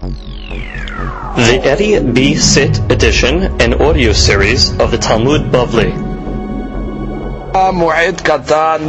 [0.00, 2.34] The Eddie B.
[2.34, 5.92] Sit edition and audio series of the Talmud Bavli.
[7.52, 8.80] Moed Katan,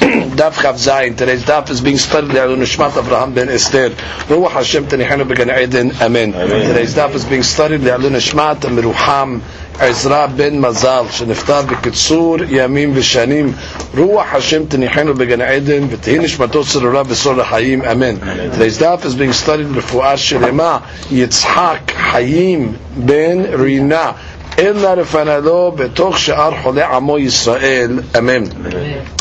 [0.36, 1.16] Daf Chav Zayin.
[1.16, 3.88] Today's daf is being studied by Nishmat Avraham ben Esther.
[4.28, 5.92] Ruach Hashem Tenihanu Began Eden.
[5.92, 6.32] Amen.
[6.32, 9.40] Today's daf is being studied by Nishmat Miruham
[9.79, 13.53] עזרא בן מזל, שנפטר בקיצור ימים ושנים.
[13.97, 18.15] רוח השם תניחנו בגן עדן, ותהי נשמתו צרורה בסור לחיים, אמן.
[18.53, 20.77] Today's daf is being studied רפואה שלמה,
[21.11, 21.79] יצחק
[22.11, 24.11] חיים בן רינה.
[24.59, 28.43] אלא רפנה לו בתוך שאר חולי עמו ישראל, אמן.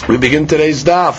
[0.09, 1.14] We begin today's daf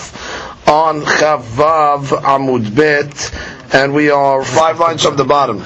[0.66, 3.30] on Chavav Amud Bet,
[3.72, 5.62] and we are five lines from the bottom.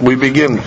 [0.00, 0.60] We begin.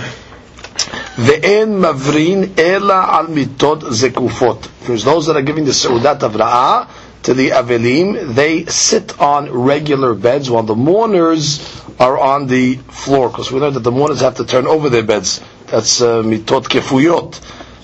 [1.18, 4.68] ואין מבrin אלא על מיטות זקופות.
[4.86, 6.82] There's those that are giving the סעודת הבראה
[7.22, 11.60] to the avelim, they sit on regular beds while the mourners
[11.98, 13.28] are on the floor.
[13.28, 15.42] Because we know that the mourners have to turn over their beds.
[15.66, 17.38] That's uh, mitot kefuyot.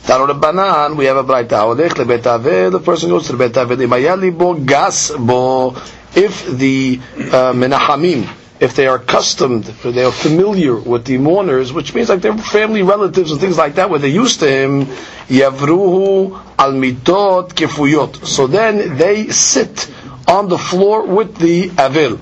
[0.07, 3.53] Taro Rabbanan, we have a bright Haolech lebet aved, the person goes to the bet
[3.53, 5.71] aved, imayali bo gas bo,
[6.15, 8.29] if the uh, menachamim,
[8.60, 12.38] if they are accustomed, if they are familiar with the mourners, which means like their
[12.38, 14.86] family relatives and things like that, where they're used to him,
[15.28, 18.26] yavruhu al mitot kefuyot.
[18.26, 19.90] So then they sit
[20.30, 22.20] on the floor with the avil.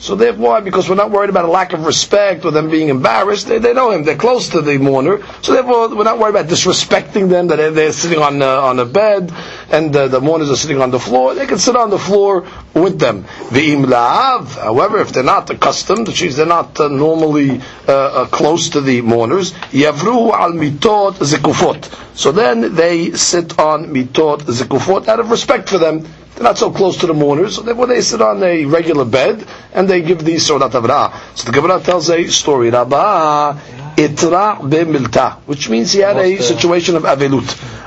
[0.00, 3.48] So therefore, because we're not worried about a lack of respect or them being embarrassed,
[3.48, 6.46] they, they know him, they're close to the mourner, so therefore we're not worried about
[6.46, 9.32] disrespecting them, that they're, they're sitting on, uh, on a bed,
[9.70, 12.46] and uh, the mourners are sitting on the floor, they can sit on the floor
[12.74, 13.24] with them.
[13.24, 18.80] However, if they're not accustomed, which means they're not uh, normally uh, uh, close to
[18.80, 22.16] the mourners, yavruhu al mitot zikufot.
[22.16, 26.06] So then they sit on mitot zikufot out of respect for them,
[26.38, 29.44] they're not so close to the mourners, so therefore they sit on a regular bed
[29.72, 31.12] and they give these Saudat Avrah.
[31.36, 32.70] So the Gemara tells a story.
[32.70, 33.60] Rabba
[33.96, 37.42] itra milta, which means he had a situation of avelut.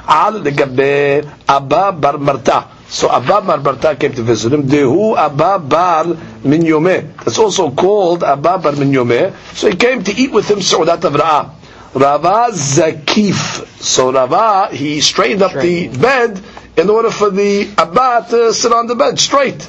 [0.05, 2.67] Al legabe Abba bar Marta.
[2.89, 4.63] So Abba bar Marta came to visit him.
[4.63, 6.03] Dehu Abba bar
[6.43, 7.23] Minyome.
[7.23, 9.33] That's also called Abba bar Minyome.
[9.55, 11.51] So he came to eat with him Saudat Avrah.
[11.93, 13.65] Rava Zakif.
[13.81, 16.41] So Rava, he straightened up the bed
[16.77, 19.67] in order for the Abba uh, to sit on the bed straight.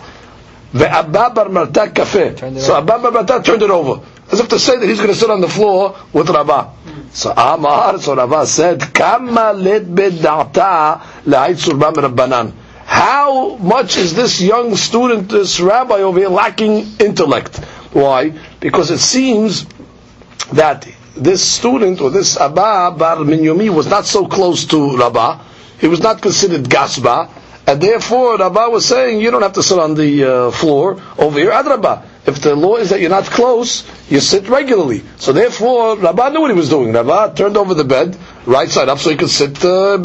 [0.73, 2.59] The Abba bar Marta kafe.
[2.61, 4.05] So Abba bar Marta turned it over.
[4.31, 6.73] As if to say that he's going to sit on the floor with Rabba.
[7.13, 12.53] So Amar, so Rabba said, Kama let bedata la'ayt surba rabbanan.
[12.87, 17.59] How much is this young student, this rabbi over here, lacking intellect?
[17.93, 18.31] Why?
[18.61, 19.67] Because it seems
[20.53, 25.45] that this student or this Abba bar Minyumi was not so close to Rabba
[25.83, 27.29] he was not considered gasba,
[27.67, 31.39] and therefore Rabbah was saying you don't have to sit on the uh, floor over
[31.41, 31.51] here.
[31.51, 32.05] Adrabah.
[32.25, 35.03] If the law is that you're not close, you sit regularly.
[35.17, 36.93] So therefore, Rabbah knew what he was doing.
[36.93, 38.17] Rabbah turned over the bed,
[38.47, 39.99] right side up, so he could sit uh, uh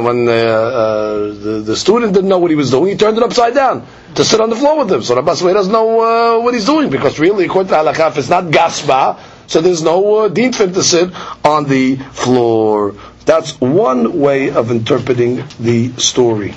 [0.00, 3.22] when uh, uh, the, the, student didn't know what he was doing, he turned it
[3.24, 3.84] upside down
[4.14, 5.02] to sit on the floor with him.
[5.02, 8.16] So Rabbah so he doesn't know uh, what he's doing because really, according to halakha,
[8.16, 11.10] it's not gasba, so there's no uh, deed for him to sit
[11.44, 12.94] on the floor.
[13.26, 16.54] That's one way of interpreting the story.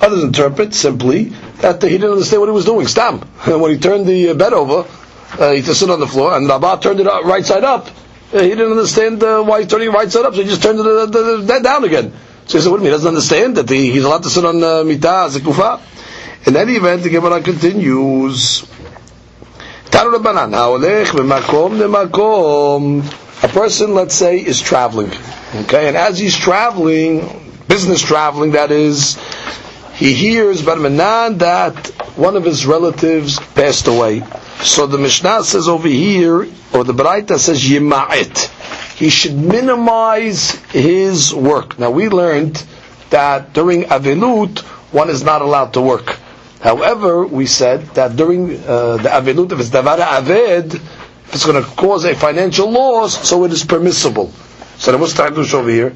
[0.00, 1.26] Others interpret simply
[1.60, 2.88] that he didn't understand what he was doing.
[2.88, 3.20] Stam.
[3.46, 4.88] When he turned the uh, bed over,
[5.38, 7.86] uh, he to sit on the floor, and Rabbah turned it right side up.
[8.34, 10.62] Uh, he didn't understand uh, why he's turning it right side up, so he just
[10.62, 12.12] turned the down again.
[12.46, 12.90] So he said, what do you mean?
[12.90, 15.80] He doesn't understand that he, he's allowed to sit on uh, mitah, zikufa.
[16.48, 18.66] In any event, the Gemara continues.
[23.44, 25.10] A person, let's say, is traveling.
[25.54, 27.20] Okay, and as he's traveling,
[27.68, 29.18] business traveling, that is,
[29.94, 31.86] he hears Barmanan that
[32.16, 34.22] one of his relatives passed away.
[34.62, 38.94] So the Mishnah says over here, or the Baraita says Yima'it.
[38.96, 41.78] He should minimize his work.
[41.78, 42.62] Now we learned
[43.10, 44.60] that during Avilut,
[44.92, 46.18] one is not allowed to work.
[46.62, 51.60] However, we said that during uh, the avilut, if it's davara aved, if it's going
[51.60, 54.30] to cause a financial loss, so it is permissible.
[54.78, 55.92] So then what's the hadush over here?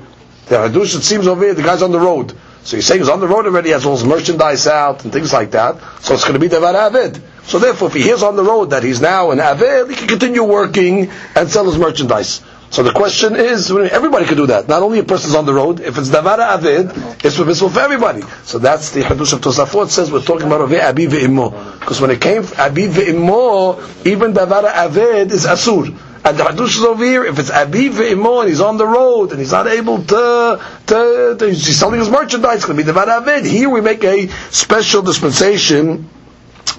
[0.46, 2.36] The hadush, it seems over here, the guy's on the road.
[2.64, 5.32] So he's saying he's on the road already, has all his merchandise out and things
[5.32, 5.76] like that.
[6.02, 7.20] So it's going to be davara aved.
[7.44, 10.08] So therefore, if he hears on the road that he's now an aved, he can
[10.08, 12.40] continue working and sell his merchandise.
[12.70, 14.68] So the question is, everybody can do that.
[14.68, 15.80] Not only a person's on the road.
[15.80, 16.90] If it's davara avid,
[17.24, 18.22] it's permissible for everybody.
[18.44, 21.78] So that's the hadush of Tosafot says we're talking about ove abi ve'immo.
[21.80, 25.86] Because when it came abi ve'immo, even davara avid is asur.
[26.24, 27.24] And the hadush is over here.
[27.24, 31.36] If it's abi ve'immo and he's on the road and he's not able to, to,
[31.38, 33.44] to he's selling his merchandise, it's going to be davara avid.
[33.46, 36.10] Here we make a special dispensation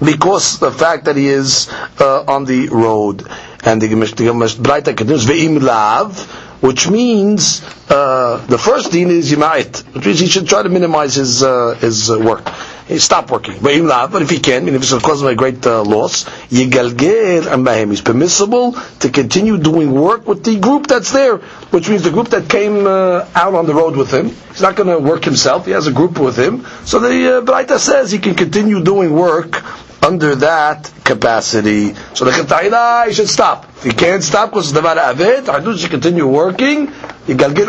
[0.04, 1.68] because the fact that he is
[1.98, 3.26] uh, on the road.
[3.64, 6.18] And the Braita continues, ve'im lav,
[6.62, 11.14] which means uh, the first thing is yimait, which means he should try to minimize
[11.14, 12.46] his uh, his uh, work.
[12.88, 13.58] He stop working.
[13.60, 13.74] But
[14.22, 16.24] if he can, mean, if it's to cause him a great uh, loss.
[16.48, 22.28] He's permissible to continue doing work with the group that's there, which means the group
[22.30, 24.30] that came uh, out on the road with him.
[24.48, 25.66] He's not going to work himself.
[25.66, 26.64] He has a group with him.
[26.86, 27.08] So the
[27.38, 29.62] uh, Braita says he can continue doing work
[30.02, 31.92] under that capacity.
[32.14, 33.66] So the Chetayla, he should stop.
[33.78, 36.86] If he can't stop because it's the Aved, Hadud should continue working.
[36.86, 37.68] Got to get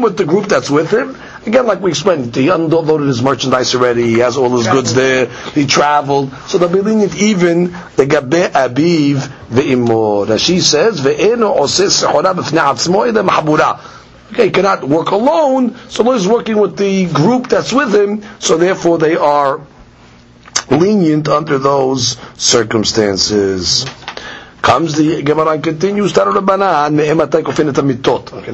[0.00, 1.14] with the group that's with him.
[1.48, 4.02] Again, like we explained, he unloaded his merchandise already.
[4.02, 5.30] He has all his goods there.
[5.54, 9.16] He traveled, so they'll be lenient even the gabe abiv
[9.48, 10.28] ve'imor.
[10.28, 13.80] As she says, ve'eno osis sehora b'fnei atzmo ila mahabura.
[14.30, 18.58] Okay, he cannot work alone, so he's working with the group that's with him, so
[18.58, 19.62] therefore they are
[20.70, 23.86] lenient under those circumstances.
[24.60, 26.12] Comes the Gemara and continues.
[26.18, 26.60] Okay, now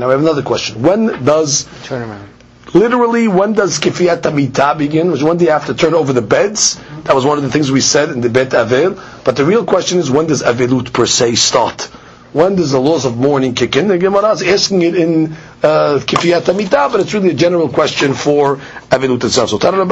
[0.06, 0.80] we have another question.
[0.80, 2.33] When does Turn around.
[2.74, 5.10] Literally when does kifiyat tamita begin?
[5.12, 6.78] Which when do you have to turn over the beds?
[7.04, 9.00] That was one of the things we said in the bet avel.
[9.24, 11.82] But the real question is when does avelut per se start?
[12.34, 13.86] When does the laws of mourning kick in?
[13.86, 18.56] The Gemara is asking it in uh, kifiyat but it's really a general question for
[18.90, 19.50] avelut itself.
[19.50, 19.58] So.
[19.60, 19.88] From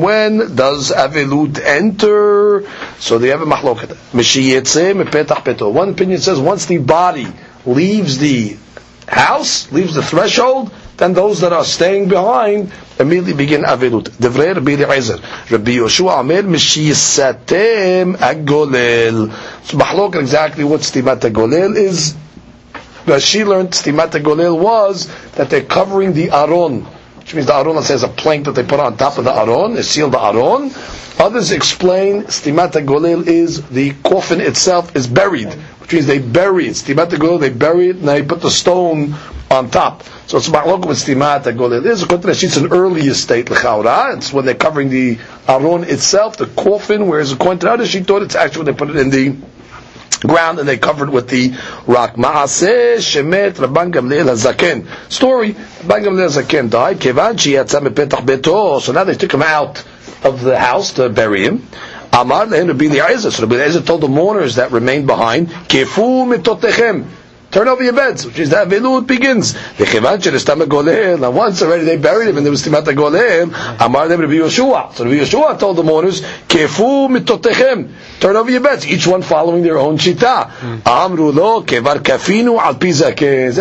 [0.00, 2.64] when does avelut enter?
[3.00, 3.46] So they have a
[5.44, 5.68] peto.
[5.70, 7.26] One opinion says once the body
[7.66, 8.56] leaves the
[9.08, 14.10] house, leaves the threshold, then those that are staying behind immediately begin avilut.
[14.10, 15.18] Devrei Rabbi Eliezer.
[15.50, 19.32] Rabbi Yoshua Amir Mishisatem Agolel.
[19.64, 22.14] So exactly what stimat agolel is.
[23.06, 26.86] But she learned stimat agolel was that they're covering the aron,
[27.28, 29.74] which means the aron has a plank that they put on top of the aron,
[29.74, 30.70] they seal the aron.
[31.18, 36.70] Others explain stimat agolel is the coffin itself is buried, which means they bury it.
[36.70, 39.14] Stimat agolel they bury it and they put the stone
[39.50, 40.04] on top.
[40.26, 41.82] So it's ma'lok with stimat agolel.
[41.82, 42.44] There's a contrast.
[42.44, 44.16] It's an earlier state l'chaura.
[44.16, 47.08] It's when they're covering the aron itself, the coffin.
[47.08, 49.36] Whereas according to others, she thought it's actually when they put it in the
[50.20, 51.54] ground and they covered with the
[51.86, 52.14] rock.
[52.14, 54.86] Maaseh shemet Rabban Gamliel Hazaken.
[55.10, 57.00] Story: Rabban Gamliel Hazaken died.
[57.00, 58.80] Kevan she yatzah mepetach beto.
[58.80, 59.84] So now they took him out
[60.24, 61.66] of the house to bury him.
[62.12, 63.30] Amar lehem Rabbi Eliezer.
[63.30, 67.06] So Rabbi Eliezer told the mourners that remained behind, Kefu mitotechem
[67.50, 69.54] turn over your beds, which is that Vilut begins.
[69.76, 73.54] The Now once already they buried him and there was stimata golem,
[73.84, 74.92] amar them Rabbi Yeshua.
[74.94, 79.62] So Rabbi Yeshua told the mourners, kefu mitotechem, turn over your beds, each one following
[79.62, 80.86] their own shita.
[80.86, 82.88] Amru lo kevar kafinu al pi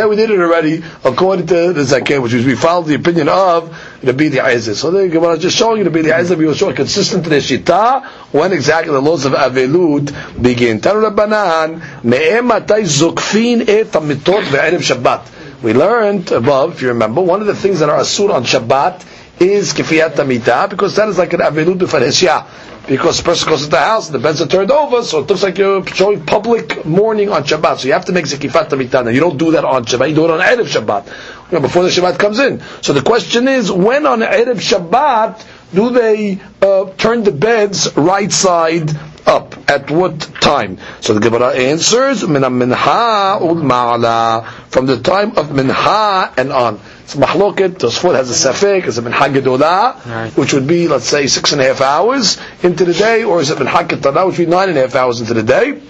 [0.08, 3.70] we did it already according to the zakeh, which is we followed the opinion of
[4.04, 4.76] Rabbi Aizah.
[4.76, 8.06] So the Gemara is just showing you the Aizah, Rabbi Yeshua, consistent to their shita,
[8.32, 10.80] when exactly the laws of Avelut begin.
[10.82, 15.64] Tanu Rabbanan, zokfin et hamitot ve'erev Shabbat.
[15.64, 19.06] We learned above, if you remember, one of the things that are asur on Shabbat
[19.40, 22.46] is kifiyat tamita, because that is like an Avelut b'fareshya.
[22.88, 25.28] Because the person goes to the house, and the beds are turned over, so it
[25.28, 27.80] looks like you're showing public mourning on Shabbat.
[27.80, 29.04] So you have to make zekifat tamita.
[29.04, 31.06] Now you don't do that on Shabbat, you do it on Erev Shabbat,
[31.52, 32.62] you know, before the Shabbat comes in.
[32.82, 38.32] So the question is, when on Erev Shabbat do they uh, turn the beds right
[38.32, 38.90] side
[39.26, 39.56] up?
[39.70, 40.78] At what time?
[41.02, 46.80] So the Gemara answers, min minha ul ma'ala, from the time of minha and on.
[47.04, 50.32] It's mahloket, Tosfot has a safek, is it minha gedolah, Right.
[50.38, 53.50] which would be, let's say, six and a half hours into the day, or is
[53.50, 55.82] it minha ketana, which would be nine and a half hours into the day?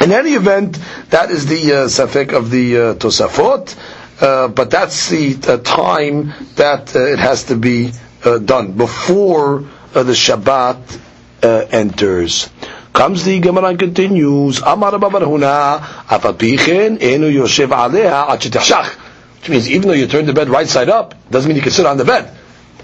[0.00, 0.78] In any event,
[1.10, 3.76] that is the uh, safek of the uh, Tosafot,
[4.20, 7.92] uh, but that's the uh, time that uh, it has to be
[8.24, 9.64] uh, done before
[9.94, 11.00] uh, the Shabbat
[11.42, 12.48] uh, enters.
[12.92, 14.60] Comes the Gemara and continues.
[14.60, 15.00] Amar Enu
[17.40, 18.96] Yoshev Aleha.
[19.40, 21.72] Which means even though you turn the bed right side up, doesn't mean you can
[21.72, 22.32] sit on the bed.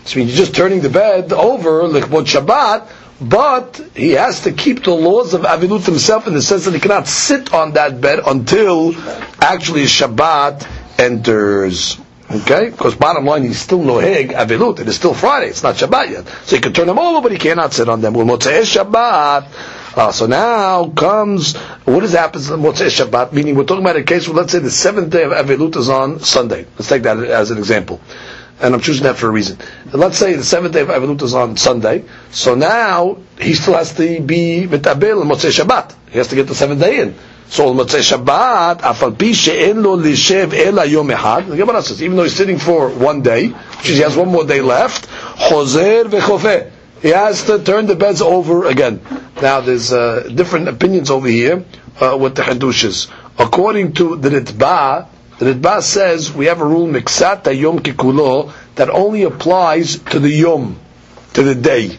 [0.02, 2.88] Which means you're just turning the bed over, like Shabbat,
[3.20, 6.80] but he has to keep the laws of Avilut himself in the sense that he
[6.80, 8.94] cannot sit on that bed until
[9.42, 10.66] actually Shabbat
[10.98, 11.98] enters.
[12.30, 12.70] Okay?
[12.70, 14.80] Because bottom line, he's still no noheg Avilut.
[14.80, 15.48] It is still Friday.
[15.48, 16.28] It's not Shabbat yet.
[16.44, 18.12] So he can turn them over, but he cannot sit on them.
[18.14, 19.96] Well, Motzei Shabbat.
[19.96, 23.32] Uh, so now comes, what is does happen to Motzei Shabbat?
[23.32, 25.88] Meaning we're talking about a case where let's say the seventh day of Avilut is
[25.88, 26.66] on Sunday.
[26.78, 28.00] Let's take that as an example
[28.60, 29.58] and I'm choosing that for a reason.
[29.92, 33.94] Let's say the seventh day of Avilut is on Sunday, so now he still has
[33.94, 35.94] to be mitabel Motzei Shabbat.
[36.10, 37.14] He has to get the seventh day in.
[37.50, 41.48] So Motzei Shabbat, afal pi she'en lo lishev ela yom echad.
[41.48, 44.44] The Gemara says, even though he's sitting for one day, which he has one more
[44.44, 46.70] day left, Choser v'chofeh.
[47.00, 49.00] He has to turn the beds over again.
[49.40, 51.64] Now there's uh, different opinions over here
[52.00, 53.08] uh, with the Hindushes.
[53.38, 55.06] According to the Ritba,
[55.38, 60.28] the Ritba says we have a rule miksat yom kikulo that only applies to the
[60.28, 60.78] yom,
[61.34, 61.96] to the day.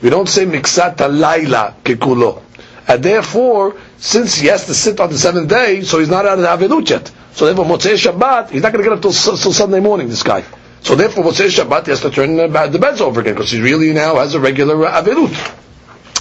[0.00, 2.42] We don't say miksat laila kikulo.
[2.86, 6.38] And therefore, since he has to sit on the seventh day, so he's not out
[6.38, 7.10] of the Avilut yet.
[7.32, 10.22] So therefore, Motzei Shabbat, he's not going to get up till, till Sunday morning, this
[10.22, 10.44] guy.
[10.80, 13.92] So therefore, Motzei Shabbat, he has to turn the beds over again, because he really
[13.92, 15.56] now has a regular uh, Avilut.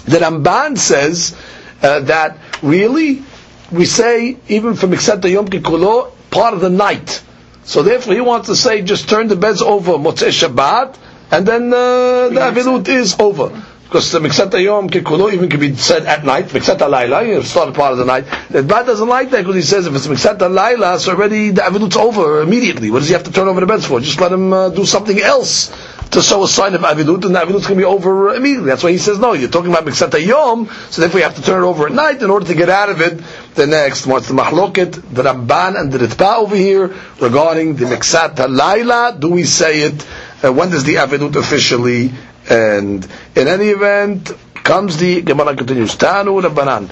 [0.05, 1.35] The Ramban says
[1.81, 3.23] uh, that really,
[3.71, 7.23] we say, even from Miksat Yom Kikulo, part of the night.
[7.63, 10.97] So therefore, he wants to say, just turn the beds over Motzei Shabbat,
[11.29, 13.63] and then uh, the Avilut is over.
[13.87, 17.73] Because the Miksat Yom Kikulo even can be said at night, Miksat Laila, you start
[17.73, 18.25] part of the night.
[18.49, 21.61] The Bad doesn't like that because he says if it's Miksat Laila, so already the
[21.61, 22.91] Avilut's over immediately.
[22.91, 24.01] What does he have to turn over the beds for?
[24.01, 25.71] Just let him uh, do something else
[26.11, 28.67] to show a sign of Avilut, and the Avilut's going to be over immediately.
[28.67, 31.41] That's why he says, no, you're talking about Miksat Yom, so therefore you have to
[31.41, 33.21] turn it over at night in order to get out of it
[33.55, 34.05] the next.
[34.05, 39.15] What's the Mahloket, the Ramban, and the Ritba over here regarding the Miksat Laila?
[39.17, 40.05] Do we say it?
[40.43, 42.11] Uh, when does the Avilut officially
[42.49, 44.31] and in any event,
[44.63, 45.95] comes the Gemara continues.
[45.95, 46.89] Tanu Rabbanan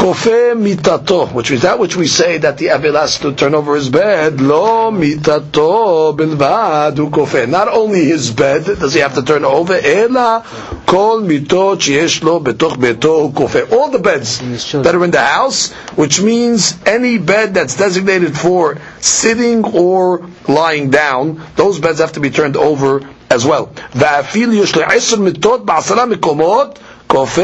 [0.00, 3.74] Kofe mitato, which is that which we say that the Abil has to turn over
[3.74, 4.40] his bed.
[4.40, 7.46] Lo mitato bilvad kofe.
[7.46, 9.74] Not only his bed does he have to turn over.
[9.74, 10.42] Ela
[10.86, 13.70] kol mitot sheyesh lo betoch beto kofe.
[13.72, 14.38] All the beds
[14.72, 20.88] that are in the house, which means any bed that's designated for sitting or lying
[20.88, 23.68] down, those beds have to be turned over as well.
[23.94, 27.42] ואפילו יש לו עשר מיטות בעשרה מקומות, כופה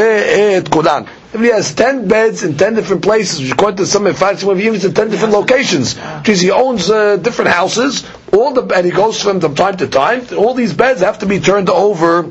[0.58, 1.02] את כולן.
[1.33, 4.49] If he has 10 beds in 10 different places, which according to some facts, he
[4.51, 8.91] even in 10 different locations, which he owns uh, different houses, all the, and he
[8.91, 12.29] goes from them time to time, all these beds have to be turned over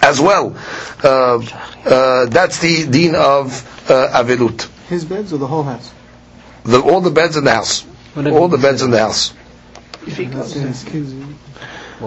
[0.00, 0.56] as well.
[1.04, 1.38] Uh,
[1.84, 4.68] uh, that's the dean of uh, Avilut.
[4.88, 5.92] His beds or the whole house?
[6.64, 7.84] The, all the beds in the house.
[8.16, 9.34] All the beds in the house.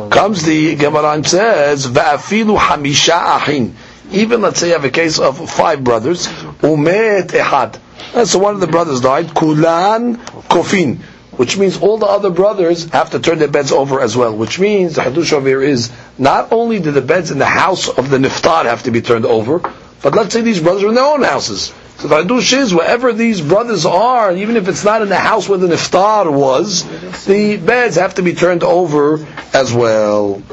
[0.10, 3.75] Comes the Gemara and says, "Va'afilu hamisha ahin."
[4.12, 7.80] Even let's say you have a case of five brothers, umet ehad.
[8.13, 10.98] And so one of the brothers died, kulan kofin,
[11.32, 14.36] which means all the other brothers have to turn their beds over as well.
[14.36, 17.88] Which means the hadush over here is not only do the beds in the house
[17.88, 19.60] of the niftar have to be turned over,
[20.03, 21.74] but let's say these brothers are in their own houses.
[22.00, 25.48] So the hadush is wherever these brothers are, even if it's not in the house
[25.48, 26.84] where the niftar was,
[27.25, 30.44] the beds have to be turned over as well.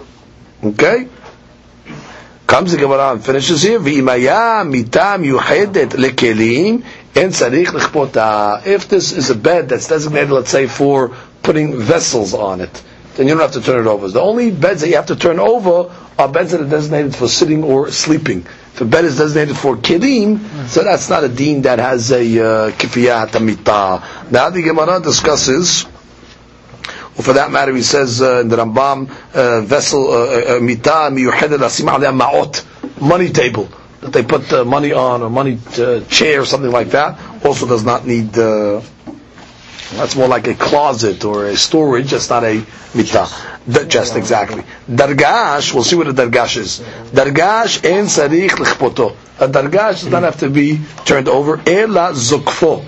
[0.63, 1.09] Okay?
[2.49, 3.79] Comes the Gemara and finishes here.
[3.79, 6.83] V'imaya mitam yuchedet lekelim
[7.15, 8.67] en tzarich lechpota.
[8.67, 12.83] If this is a bed that's designated, let's say, for putting vessels on it,
[13.17, 14.09] then you don't have to turn it over.
[14.09, 17.29] The only beds that you have to turn over are beds that are designated for
[17.29, 18.47] sitting or sleeping.
[18.73, 22.23] If a bed is designated for kilim, so that's not a deen that has a
[22.23, 24.03] uh, kifiyat amita.
[24.31, 25.85] Now the Gemara discusses.
[27.19, 31.59] Well, for that matter, he says uh, in the Rambam, uh, vessel uh, mita miyuhedet
[32.17, 33.69] ma'ot, money table
[34.03, 37.67] that they put uh, money on, or money uh, chair, or something like that, also
[37.67, 38.39] does not need.
[38.39, 38.81] Uh,
[39.95, 42.13] that's more like a closet or a storage.
[42.13, 43.27] That's not a mita.
[43.89, 44.63] Just exactly.
[44.89, 46.79] Dargash, we'll see what a dargash is.
[47.11, 49.17] Dargash en sarich lichpoto.
[49.41, 51.57] A dargash does not have to be turned over.
[51.67, 52.85] Ela zukfo.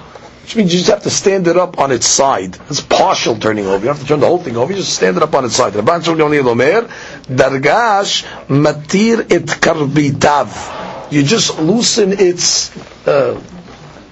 [0.51, 2.59] Which means you just have to stand it up on its side.
[2.69, 3.85] It's partial turning over.
[3.85, 4.73] You have to turn the whole thing over.
[4.73, 5.75] You just stand it up on its side.
[5.75, 6.89] Rabban Shulgani Lomer,
[7.33, 11.13] Dargash matir et karbitav.
[11.13, 12.77] You just loosen its
[13.07, 13.41] uh,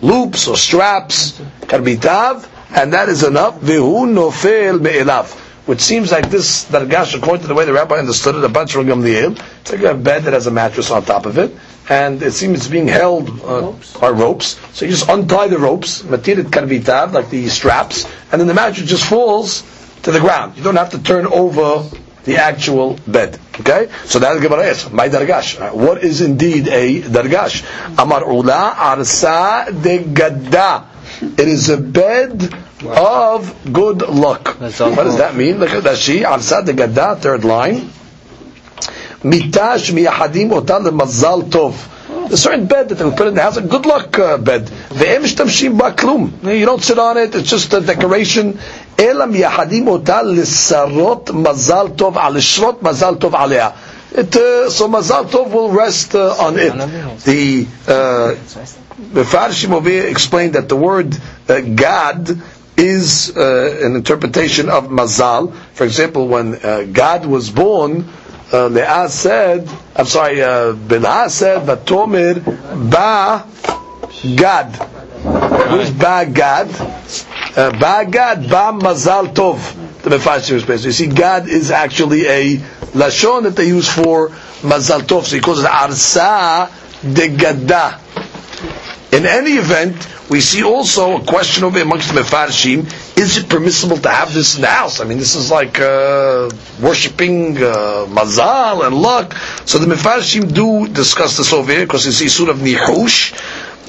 [0.01, 3.59] loops or straps, karbitav, and that is enough.
[3.59, 5.48] Vihu nofel me'elav.
[5.69, 8.75] Which seems like this dargash, according to the way the rabbi understood it, a bunch
[8.75, 11.55] of Gamliel, it's like a bed that has a mattress on top of it,
[11.91, 13.93] and it seems it's being held uh, ropes.
[13.99, 14.59] by ropes.
[14.73, 18.89] So you just untie the ropes, matirit karvitav, like the straps, and then the mattress
[18.89, 19.61] just falls
[20.05, 20.57] to the ground.
[20.57, 21.85] You don't have to turn over
[22.25, 23.39] the actual bed.
[23.61, 23.89] Okay?
[24.07, 25.61] So that's Gemara is my dargash.
[25.61, 27.65] Uh, what is indeed a dargash?
[27.99, 30.85] Amar ula arsa de gadda.
[31.22, 32.54] It is a bed
[32.86, 34.60] of good luck.
[34.60, 35.60] What does that mean?
[35.60, 35.98] Look at that.
[35.98, 37.90] She arsa de gadda, third line.
[39.24, 41.90] Mitash miyahadim otal mazal tov.
[42.32, 44.70] A certain bed that they would put in the house, a good luck uh, bed.
[44.92, 48.58] You don't sit on it; it's just a decoration.
[49.00, 53.70] אלא מייחדים אותה לשרות מזל טוב, על לשרות מזל טוב עליה.
[54.16, 56.72] It, uh, so Mazal Tov will rest uh, on it.
[57.26, 58.36] The uh,
[58.99, 61.17] the Farshim over here explained that the word
[61.49, 62.29] uh, Gad
[62.77, 65.55] is uh, an interpretation of Mazal.
[65.75, 68.09] For example, when uh, Gad was born,
[68.53, 72.43] uh, Leah said, I'm sorry, uh, Bilha said, Vatomer
[72.91, 73.47] ba
[74.37, 74.75] Gad.
[75.71, 76.69] Who's ba Gad?
[77.57, 80.03] Uh, ba Gad, ba Mazal Tov.
[80.03, 80.85] The Mefarshim space.
[80.85, 82.57] You see, Gad is actually a
[82.95, 84.29] lashon that they use for
[84.63, 85.25] Mazal Tov.
[85.25, 86.71] So he calls it Arsa
[87.03, 88.01] de Gadda.
[89.11, 89.97] In any event,
[90.29, 92.85] we see also a question over amongst the Mefarshim,
[93.17, 95.01] is it permissible to have this in the house?
[95.01, 96.51] I mean, this is like uh,
[96.81, 99.33] worshipping uh, mazal and luck.
[99.65, 103.33] So the Mefarshim do discuss this over here, because it's Isur of Nihush.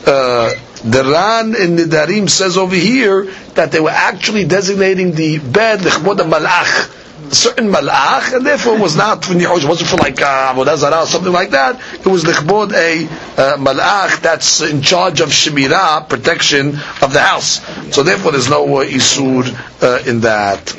[0.08, 0.54] Uh,
[0.86, 6.18] the Ran in Nedarim says over here that they were actually designating the bed Lichbod
[6.20, 6.96] Malach
[7.34, 10.78] certain malach, and therefore it was not for nihush, it wasn't for like uh, avodah
[10.78, 11.80] zarah or something like that.
[11.94, 16.70] It was lichbod a uh, malach that's in charge of shemira, protection
[17.02, 17.62] of the house.
[17.94, 19.46] So therefore, there's no uh, isur
[19.82, 20.70] uh, in that.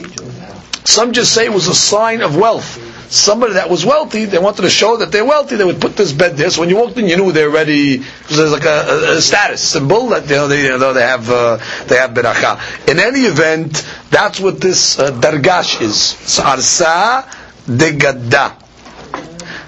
[0.84, 4.62] Some just say it was a sign of wealth somebody that was wealthy, they wanted
[4.62, 6.48] to show that they're wealthy, they would put this bed there.
[6.48, 7.98] So when you walked in, you knew they're ready.
[8.28, 11.58] There's like a, a, status symbol that you know they, you know, they have uh,
[11.86, 12.88] they have beracha.
[12.88, 15.94] In any event, that's what this uh, dargash is.
[15.94, 17.26] Sarsa
[17.66, 18.56] de gadda.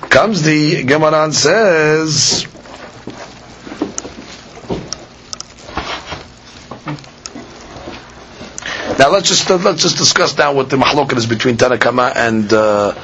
[0.09, 2.47] Comes the Gemara and says.
[8.99, 12.53] Now let's just uh, let's just discuss now what the mahloket is between Tanakama and
[12.53, 12.95] uh,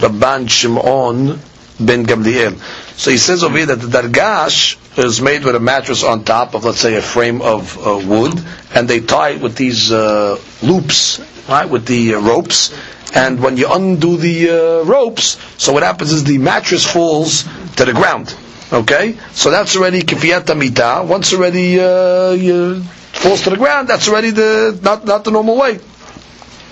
[0.00, 1.38] Rabban Shimon
[1.78, 2.56] ben Gamliel.
[2.98, 6.54] So he says over here that the dargash is made with a mattress on top
[6.54, 8.34] of, let's say, a frame of uh, wood,
[8.74, 12.74] and they tie it with these uh, loops, right, with the uh, ropes.
[13.14, 17.44] And when you undo the uh, ropes, so what happens is the mattress falls
[17.76, 18.34] to the ground.
[18.72, 21.02] Okay, so that's already kifiyat mita.
[21.04, 22.80] Once already uh,
[23.12, 25.80] falls to the ground, that's already the not not the normal way.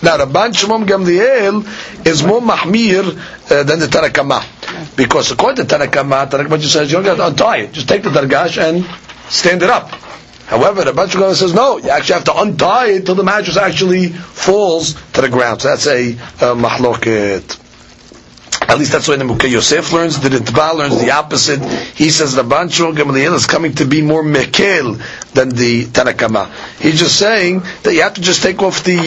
[0.00, 3.02] Now, Rabban Shimon Gamliel is more mahmir
[3.50, 4.96] uh, than the Tanakama.
[4.96, 7.72] Because according to Tanakama, Tanakama just says, you don't got to untie it.
[7.72, 8.84] Just take the Dargash and
[9.30, 9.90] stand it up.
[10.46, 13.56] However, the Rabban Shimon says, no, you actually have to untie it till the mattress
[13.56, 15.62] actually falls to the ground.
[15.62, 17.58] So that's a uh, mahloket.
[18.68, 20.20] At least that's way the Mukhe Yosef learns.
[20.20, 21.62] The Ritba learns the opposite.
[21.96, 25.00] He says the Bancho Gamaliel is coming to be more mekel
[25.32, 26.50] than the Tanakama.
[26.78, 28.98] He's just saying that you have to just take off the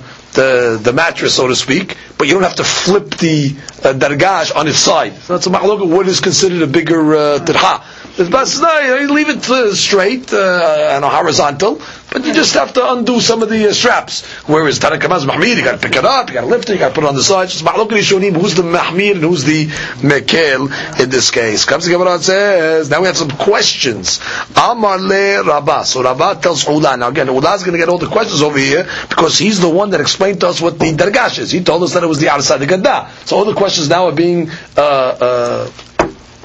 [0.00, 0.02] uh,
[0.32, 4.54] the, the mattress, so to speak, but you don't have to flip the uh, dargash
[4.54, 5.14] on its side.
[5.22, 7.82] So that's a ma'aloka, what is considered a bigger uh, tirha.
[8.18, 11.80] No, you leave it uh, straight uh, and horizontal,
[12.12, 14.24] but you just have to undo some of the uh, straps.
[14.46, 16.78] Whereas Tanakamaz Mahmir, you got to pick it up, you got to lift it, you
[16.78, 17.48] got to put it on the side.
[17.48, 19.66] Just ma'aloka rishonim, who's the Mahmir and who's the
[20.02, 21.64] Mekel in this case.
[21.64, 24.20] Comes the Gemara and says, now we have some questions.
[24.56, 25.84] Amar le Rabbah.
[25.84, 26.96] So Rabbah tells Ula.
[26.96, 29.70] Now again, Ula is going to get all the questions over here because he's the
[29.70, 31.50] one that explained to us what the Dargash is.
[31.52, 33.08] He told us that it was the Arsa de Gadda.
[33.26, 35.70] So all the questions now are being uh, uh,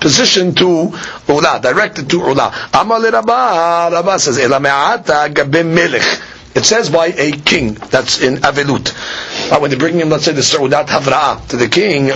[0.05, 0.93] positioned to
[1.27, 2.53] Ula, directed to Ula.
[2.75, 3.89] Amar le Rabbah.
[3.91, 6.05] Rabbah says, Ela me'ata gabe melech.
[6.53, 7.73] It says by a king.
[7.73, 8.93] That's in Avelut.
[9.51, 12.11] Uh, when they're bringing him, let's say, the Saudat Havra'a to the king,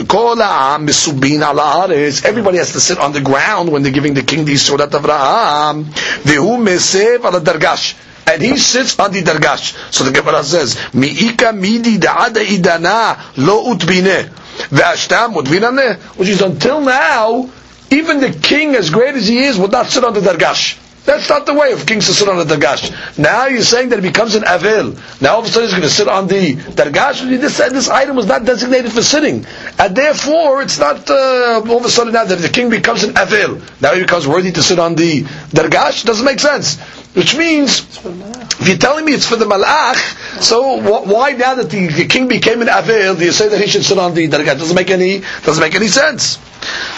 [2.30, 5.84] everybody has to sit on the ground when they're giving the king the Saudat Havra'a.
[6.30, 7.96] Vehu mesev ala dargash
[8.28, 9.74] and he sits on the dargash.
[9.92, 14.30] So the Gemara says, "Miika midi da'ada idana lo utbine
[14.70, 17.50] ve'ashtam utbinane," which is until now,
[17.92, 20.78] even the king, as great as he is, would not sit on the dargash.
[21.06, 23.18] That's not the way of kings to sit on the dargash.
[23.18, 24.96] Now you're saying that it becomes an avil.
[25.20, 27.28] Now all of a sudden he's going to sit on the dargash.
[27.42, 29.44] This, this item was not designated for sitting,
[29.80, 33.18] and therefore it's not uh, all of a sudden now that the king becomes an
[33.18, 33.60] avil.
[33.82, 36.06] Now he becomes worthy to sit on the dargash.
[36.06, 36.80] Doesn't make sense.
[37.16, 39.96] Which means, if you're telling me it's for the malach,
[40.44, 40.78] so
[41.12, 43.84] why now that the, the king became an avil, do you say that he should
[43.84, 44.60] sit on the dargash?
[44.60, 46.38] Doesn't make any doesn't make any sense.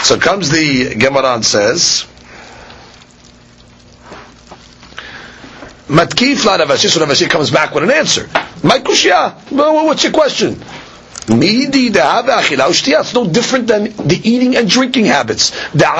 [0.03, 2.05] So comes the Gemara and says.
[5.87, 8.27] Matkif la Rav Ashi, so Rav Ashi comes back with an answer.
[8.63, 10.61] My kushya, what's your question?
[11.27, 15.51] Midi It's no different than the eating and drinking habits.
[15.71, 15.95] Till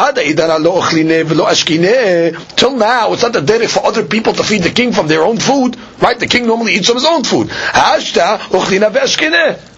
[2.76, 5.38] now, it's not the derech for other people to feed the king from their own
[5.38, 6.20] food, right?
[6.20, 7.50] The king normally eats from his own food.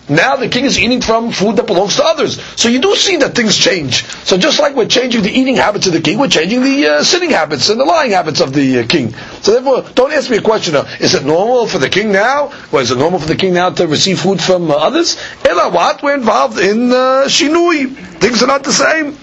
[0.09, 2.41] Now the king is eating from food that belongs to others.
[2.59, 4.03] So you do see that things change.
[4.25, 7.03] So just like we're changing the eating habits of the king, we're changing the uh,
[7.03, 9.13] sitting habits and the lying habits of the uh, king.
[9.41, 12.51] So therefore, don't ask me a question of, is it normal for the king now?
[12.71, 15.17] Or is it normal for the king now to receive food from uh, others?
[15.45, 16.03] Ella what?
[16.03, 17.95] We're involved in uh, shinui.
[18.19, 19.17] Things are not the same.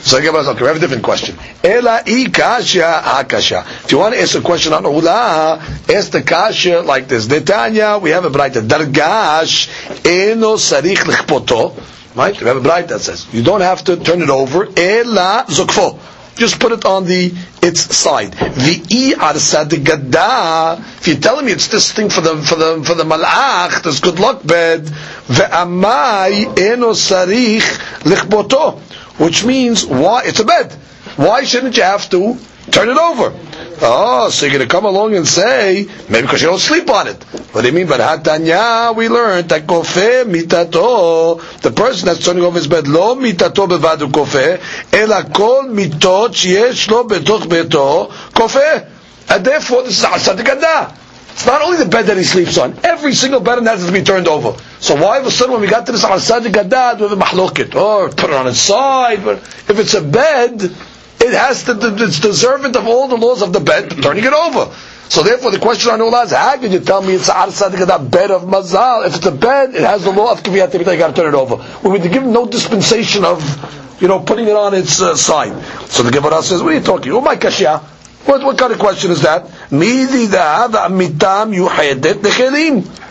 [0.00, 1.38] So give us, okay, we have a different question.
[1.62, 3.64] Ela i kasha hakasha.
[3.84, 7.26] If you want to ask a question on ula, ask the kasha like this.
[7.26, 9.68] Netanya, we have a bright dargash
[10.04, 11.74] eno sarich lichpoto.
[12.16, 12.38] Right?
[12.38, 14.66] We have a bright that says you don't have to turn it over.
[14.76, 15.98] Ela zukfo.
[16.36, 18.32] Just put it on the its side.
[18.32, 20.78] The arsad gadda.
[20.98, 24.00] If you're telling me it's this thing for the for the for the malach, this
[24.00, 24.84] good luck bed.
[25.28, 27.62] Ve'amai eno sarich
[28.02, 28.80] lichboto,
[29.18, 30.72] which means why it's a bed.
[31.16, 32.36] Why shouldn't you have to
[32.70, 33.32] turn it over?
[33.82, 37.08] Oh, so you're going to come along and say, maybe because you don't sleep on
[37.08, 37.22] it.
[37.52, 37.86] What do you mean?
[37.86, 43.14] But Hatanya, we learned that kofe mitato, the person that's turning over his bed, lo
[43.16, 44.60] mitato bevadu kofe,
[44.92, 48.88] ela kol mitot sheyesh lo betoch beto kofe.
[49.28, 50.38] And therefore, this is asad
[51.34, 52.78] It's not only the bed that he sleeps on.
[52.84, 54.56] Every single bed has to be turned over.
[54.78, 57.74] So why of a sudden when we got to this asad gadad, have a mahlokit,
[57.74, 59.24] or put it on its side.
[59.24, 63.52] But if it's a bed, it has to, it's deserving of all the laws of
[63.52, 64.72] the bed, turning it over.
[65.08, 68.10] So therefore, the question on Ula is, how can you tell me it's a that
[68.12, 69.04] bed of mazal?
[69.06, 71.36] If it's a bed, it has the law of kiviyat you got to turn it
[71.36, 71.56] over.
[71.82, 75.60] We would give no dispensation of, you know, putting it on its uh, side.
[75.90, 77.10] So the Gemara says, what are you talking?
[77.10, 77.93] Oh my kashya.
[78.26, 79.46] What, what kind of question is that?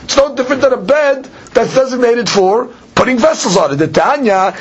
[0.06, 3.76] It's no different than a bed that's designated for putting vessels on it.
[3.78, 4.54] The Tanya,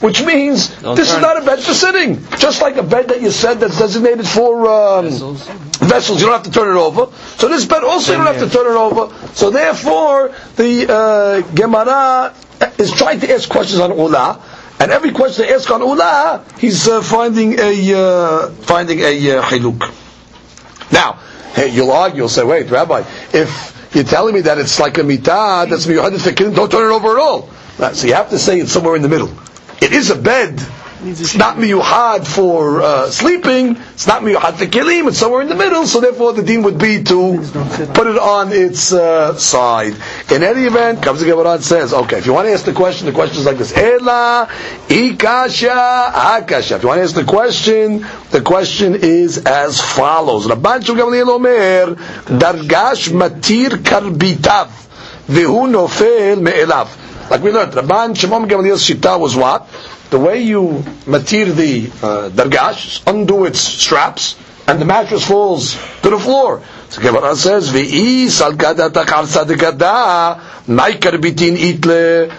[0.00, 2.26] which means Don't this is not a bed for sitting.
[2.38, 5.48] Just like a bed that you said that's designated for um, vessels.
[5.80, 7.12] vessels, you don't have to turn it over.
[7.38, 9.14] So this bed also you don't have to turn it over.
[9.34, 12.34] So therefore, the uh, Gemara
[12.78, 14.40] is trying to ask questions on Ula.
[14.80, 19.42] And every question they ask on Ula, he's uh, finding a uh, finding a uh,
[19.42, 19.80] hiluk.
[20.92, 21.14] Now,
[21.54, 25.02] hey, you'll argue, you'll say, wait, Rabbi, if you're telling me that it's like a
[25.02, 27.48] mitah, that's miyuhadit fikin, don't turn it over at all.
[27.94, 29.30] So you have to say it's somewhere in the middle.
[29.80, 30.60] It is a bed.
[31.06, 33.76] It's not miyuhad for uh, sleeping.
[33.92, 35.08] It's not miyuhad for kilim.
[35.08, 35.86] It's somewhere in the middle.
[35.86, 37.36] So therefore, the deen would be to
[37.92, 39.94] put it on its uh, side.
[40.32, 43.12] In any event, the Gemara says, okay, if you want to ask the question, the
[43.12, 44.48] question is like this: Ela
[44.88, 46.76] ikasha akasha.
[46.76, 51.96] If you want to ask the question, the question is as follows: Rabban Gamliel Omer
[52.24, 54.68] dargash matir karbitav
[55.26, 57.02] vehu nofel me'elav.
[57.30, 59.68] Like we learned, Rabban Shimon Gamaliel's shita was what?
[60.10, 64.36] The way you matir the uh, dargash, undo its straps,
[64.66, 66.62] and the mattress falls to the floor.
[66.90, 68.60] So Gemara says, "V'i itle."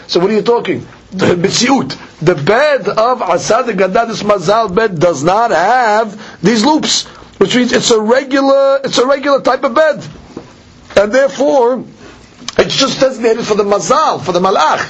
[0.07, 0.85] So what are you talking?
[1.11, 1.35] The
[2.21, 7.05] the bed of asad gadad, this mazal bed does not have these loops,
[7.39, 10.03] which means it's a regular, it's a regular type of bed,
[10.97, 11.83] and therefore
[12.57, 14.81] it's just designated for the mazal, for the malach.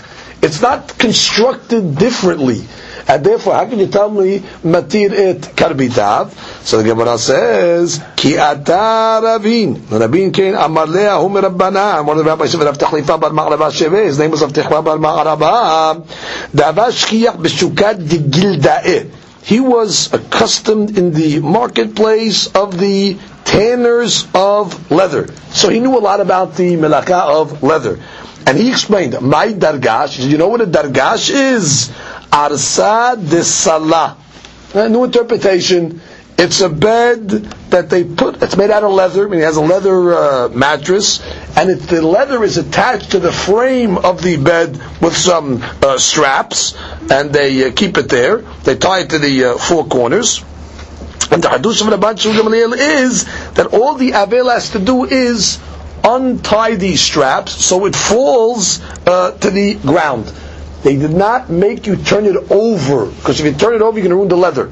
[0.46, 2.62] It's not constructed differently.
[3.08, 6.30] And therefore, how can you tell me matir it karbitav?
[6.64, 9.88] So the Gemara says, Ki ata ravin.
[9.90, 12.06] Rabin came, amar leah hu merabbana.
[12.06, 14.06] One of the rabbis said, Rav Techlifa bar ma'araba sheve.
[14.06, 16.06] His name was Rav Techlifa bar ma'araba.
[16.54, 19.25] Dava shkiyach b'shukat di gilda'eh.
[19.46, 25.28] He was accustomed in the marketplace of the tanners of leather.
[25.52, 28.00] So he knew a lot about the melaka of leather.
[28.48, 31.92] And he explained, my dargash, you know what a dargash is?
[32.32, 34.18] Arsa de salah.
[34.74, 36.02] A new interpretation.
[36.38, 37.30] It's a bed
[37.70, 40.50] that they put, it's made out of leather, I mean it has a leather uh,
[40.50, 41.22] mattress,
[41.56, 44.72] and it, the leather is attached to the frame of the bed
[45.02, 46.76] with some uh, straps,
[47.10, 48.40] and they uh, keep it there.
[48.40, 50.44] They tie it to the uh, four corners.
[51.32, 55.58] And the Hadush of Rabban Gamaliel is that all the Avel has to do is
[56.04, 60.32] untie these straps so it falls uh, to the ground.
[60.84, 64.04] They did not make you turn it over, because if you turn it over, you're
[64.08, 64.70] going to ruin the leather.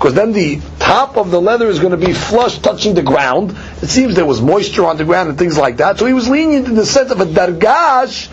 [0.00, 3.54] Because then the top of the leather is going to be flush touching the ground.
[3.82, 5.98] It seems there was moisture on the ground and things like that.
[5.98, 8.30] So he was lenient in the sense of a dargash,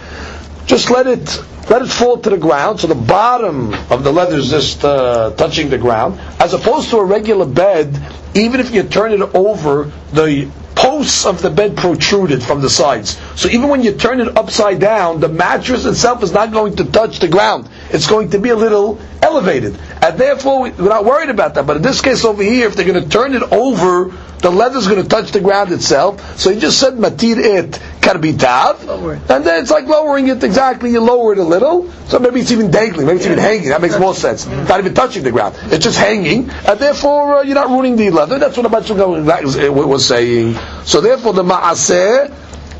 [0.65, 4.37] just let it let it fall to the ground, so the bottom of the leather
[4.37, 8.01] is just uh, touching the ground, as opposed to a regular bed,
[8.33, 13.19] even if you turn it over, the posts of the bed protruded from the sides.
[13.35, 16.85] So even when you turn it upside down, the mattress itself is not going to
[16.85, 17.67] touch the ground.
[17.89, 19.75] It's going to be a little elevated.
[20.01, 21.65] And therefore, we're not worried about that.
[21.65, 24.77] But in this case over here, if they're going to turn it over, the leather
[24.77, 26.39] is going to touch the ground itself.
[26.39, 30.91] So he just said matir it karbitav, and then it's like lowering it exactly.
[30.91, 33.69] You lower it a little, so maybe it's even dangling, maybe it's even hanging.
[33.69, 34.45] That makes more sense.
[34.45, 38.11] Not even touching the ground; it's just hanging, and therefore uh, you're not ruining the
[38.11, 38.39] leather.
[38.39, 40.55] That's what was, uh, was saying.
[40.85, 42.33] So therefore, the maaseh.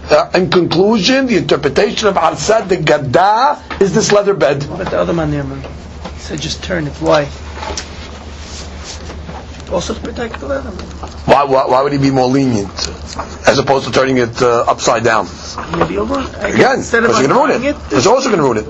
[0.10, 4.64] Uh, in conclusion, the interpretation of Arsad the Gadda is this leather bed.
[4.64, 5.62] What about the other man there, man?
[6.14, 6.94] He said just turn it.
[7.02, 7.28] Why?
[9.70, 10.70] Also to protect the leather.
[11.28, 12.72] Why, why, why would he be more lenient?
[12.72, 15.28] As as opposed to turning it uh, upside down.
[15.78, 16.34] Maybe you'll ruin it.
[16.56, 17.98] Again, Instead of because you're going to ruin untying it.
[17.98, 18.68] It's also going to ruin it.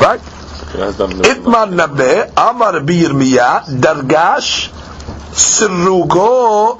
[0.00, 0.20] Right?
[0.74, 4.70] Itmar Nabe, Amar Bi Yirmiyah, Dargash,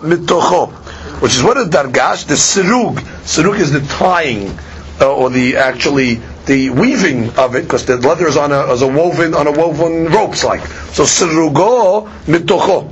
[0.00, 0.70] Mitocho.
[1.20, 2.26] Which is what is Dargash?
[2.26, 2.96] The Sirug.
[3.24, 4.56] Sirug is the tying,
[5.00, 8.82] uh, or the actually the weaving of it, because the leather is on a, is
[8.82, 10.60] a woven on a woven ropes like.
[10.92, 12.90] So Sirugo Mitocho.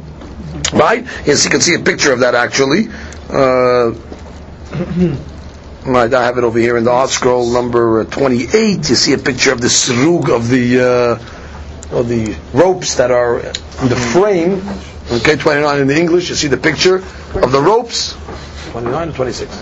[0.72, 1.04] Right?
[1.26, 2.88] Yes, you can see a picture of that actually.
[3.30, 3.92] Uh,
[5.84, 8.88] Right, I have it over here in the ArtScroll number uh, 28.
[8.88, 13.40] You see a picture of the srug of the uh, of the ropes that are
[13.40, 14.62] in the frame.
[15.12, 16.30] Okay, 29 in the English.
[16.30, 16.96] You see the picture
[17.34, 18.16] of the ropes.
[18.72, 19.56] 29 or 26?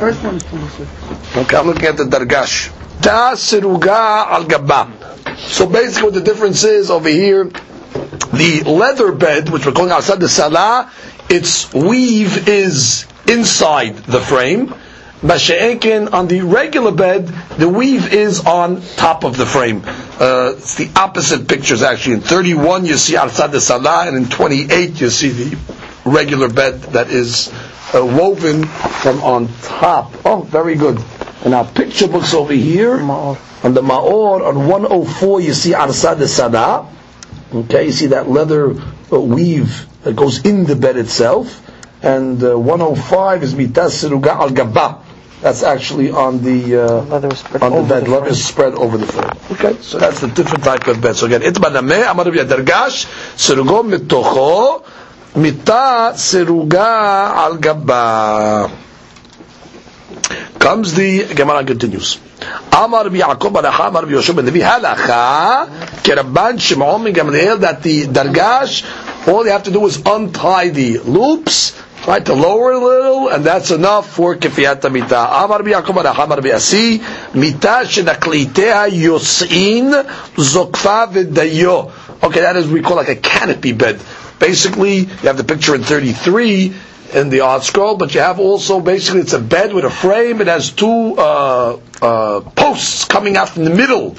[0.00, 1.36] First one is 26.
[1.36, 2.72] Okay, I'm looking at the dargash.
[3.00, 4.90] Da siruga al gabba.
[5.38, 10.18] So basically, what the difference is over here, the leather bed, which we're calling outside
[10.18, 10.90] the salah,
[11.28, 14.74] its weave is inside the frame.
[15.22, 17.26] Masha'enkin, on the regular bed,
[17.58, 19.82] the weave is on top of the frame.
[19.84, 22.14] Uh, it's the opposite pictures actually.
[22.14, 25.58] In 31 you see the salah, and in 28 you see the
[26.06, 27.52] regular bed that is
[27.94, 30.10] uh, woven from on top.
[30.24, 30.98] Oh, very good.
[31.44, 36.88] And our picture books over here, on the Ma'or, on 104 you see the salah.
[37.52, 38.70] Okay, you see that leather
[39.12, 41.66] uh, weave that goes in the bed itself.
[42.02, 45.02] And uh, 105 is mitas siruga al gabba.
[45.40, 48.04] That's actually on the uh, Leather spread on the bed.
[48.04, 49.32] the Leather is spread over the frame.
[49.52, 51.16] Okay, so that's the different type of bed.
[51.16, 53.06] So again, itbaname amar Rabbi dargash
[53.40, 54.84] sirugo mitocho
[55.36, 58.70] mita siruga al gabba.
[60.58, 62.18] Comes the Gemara continues.
[62.72, 65.66] Amar Yaakov bar Acha, Amar Yoshua ben Levi halacha
[66.04, 68.84] kerabban Shimon Gamliel that the dargash
[69.26, 71.72] all you have to do is untie the loops
[72.06, 75.16] right to lower a little and that's enough for kifiyat mita.
[75.18, 76.98] Amar Rabbi Yaakov bar Acha, Amar Rabbi Asi
[77.34, 79.92] mita shenaklitea yosin
[80.36, 81.92] zokfa v'dayo.
[82.22, 84.00] Okay, that is we call like a canopy bed.
[84.38, 86.74] Basically, you have the picture in 33
[87.14, 90.40] in the ArtScroll, but you have also basically it's a bed with a frame.
[90.40, 94.16] It has two uh, uh, posts coming out from the middle.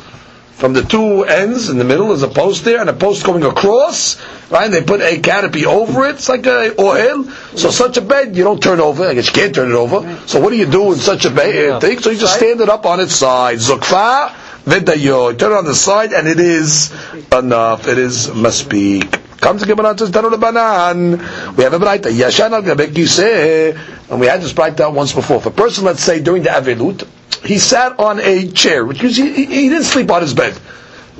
[0.61, 3.43] From the two ends in the middle is a post there, and a post going
[3.43, 4.21] across.
[4.51, 6.17] Right, and they put a canopy over it.
[6.17, 7.23] It's like a oil.
[7.57, 7.71] So mm.
[7.71, 9.07] such a bed you don't turn over.
[9.07, 10.19] I guess you can't turn it over.
[10.27, 11.97] So what do you do in such a bed uh, thing?
[11.97, 13.57] So you just stand it up on its side.
[13.57, 14.29] Zukfa
[14.65, 15.35] v'dayo.
[15.35, 16.93] Turn it on the side, and it is
[17.31, 17.87] enough.
[17.87, 19.19] It is maspik.
[19.41, 21.55] Comes the Gemara says, Tanu Banan.
[21.57, 22.11] We have a Braita.
[22.11, 23.75] Yashan al Gabek.
[24.11, 25.37] And we had this Braita once before.
[25.37, 27.07] If a person, let's say, during the Avelut,
[27.43, 30.57] he sat on a chair, which means he, he, didn't sleep on his bed.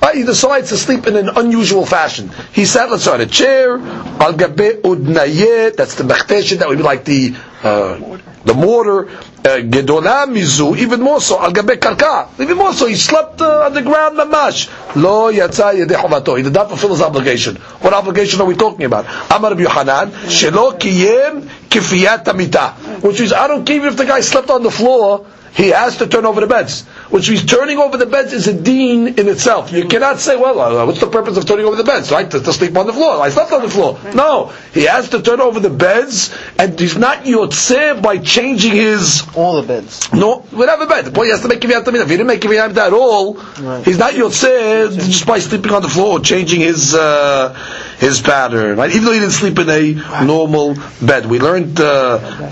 [0.01, 0.15] Right?
[0.15, 2.31] He decides to sleep in an unusual fashion.
[2.53, 6.77] He sat, let's say, on a chair, al gabe udnaye, that's the mechteshet, that would
[6.79, 9.13] be like the, uh, the mortar, uh,
[9.61, 13.73] gedola mizu, even more so, al gabe karka, even more so, he slept uh, on
[13.73, 14.69] the ground mamash.
[14.95, 17.55] Lo yatsa yedeh he did not fulfill his obligation.
[17.55, 19.05] What obligation are we talking about?
[19.31, 22.69] Amar Yohanan, shelo kiyem kifiyat amita,
[23.01, 26.07] which means, I don't care if the guy slept on the floor, he has to
[26.07, 26.83] turn over the beds.
[27.09, 29.71] Which means turning over the beds is a deen in itself.
[29.73, 32.29] You cannot say, well, uh, what's the purpose of turning over the beds, right?
[32.31, 33.19] To, to sleep on the floor.
[33.21, 33.99] I slept on the floor.
[34.15, 34.53] No.
[34.73, 39.61] He has to turn over the beds, and he's not yotzeh by changing his, All
[39.61, 40.11] the beds.
[40.13, 41.03] no, whatever bed.
[41.05, 42.01] The point he has to make kiviyat tamid.
[42.01, 43.83] If he didn't make kiviyat at all, Right.
[43.83, 47.53] he's not yotzeh just by sleeping on the floor or changing his, uh,
[47.99, 48.89] his pattern, right?
[48.91, 51.25] Even though he didn't sleep in a normal bed.
[51.25, 51.83] We learned, uh,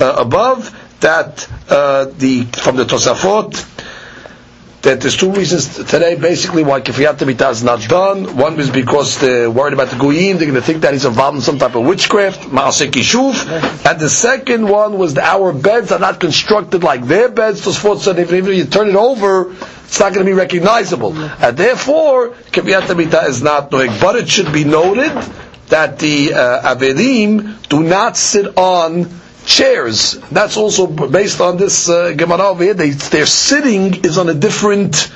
[0.02, 3.66] uh, above that, uh, the, from the Tosafot,
[4.82, 8.38] that there's two reasons today, basically, why Kifiyat Tamita is not done.
[8.38, 11.36] One is because they're worried about the Goyim, they're going to think that he's involved
[11.36, 13.86] in some type of witchcraft, Ma'aseh.
[13.86, 17.66] And the second one was that our beds are not constructed like their beds.
[17.66, 21.14] Tosfot said if even you turn it over, it's not going to be recognizable.
[21.18, 23.92] And therefore, Kifiyat Tamita is not doing.
[24.00, 25.12] But it should be noted
[25.68, 29.04] that the uh, Avelim do not sit on
[29.50, 30.14] chairs.
[30.32, 32.74] That's also based on this uh, Gemara over here.
[32.74, 35.12] They, their sitting is on a different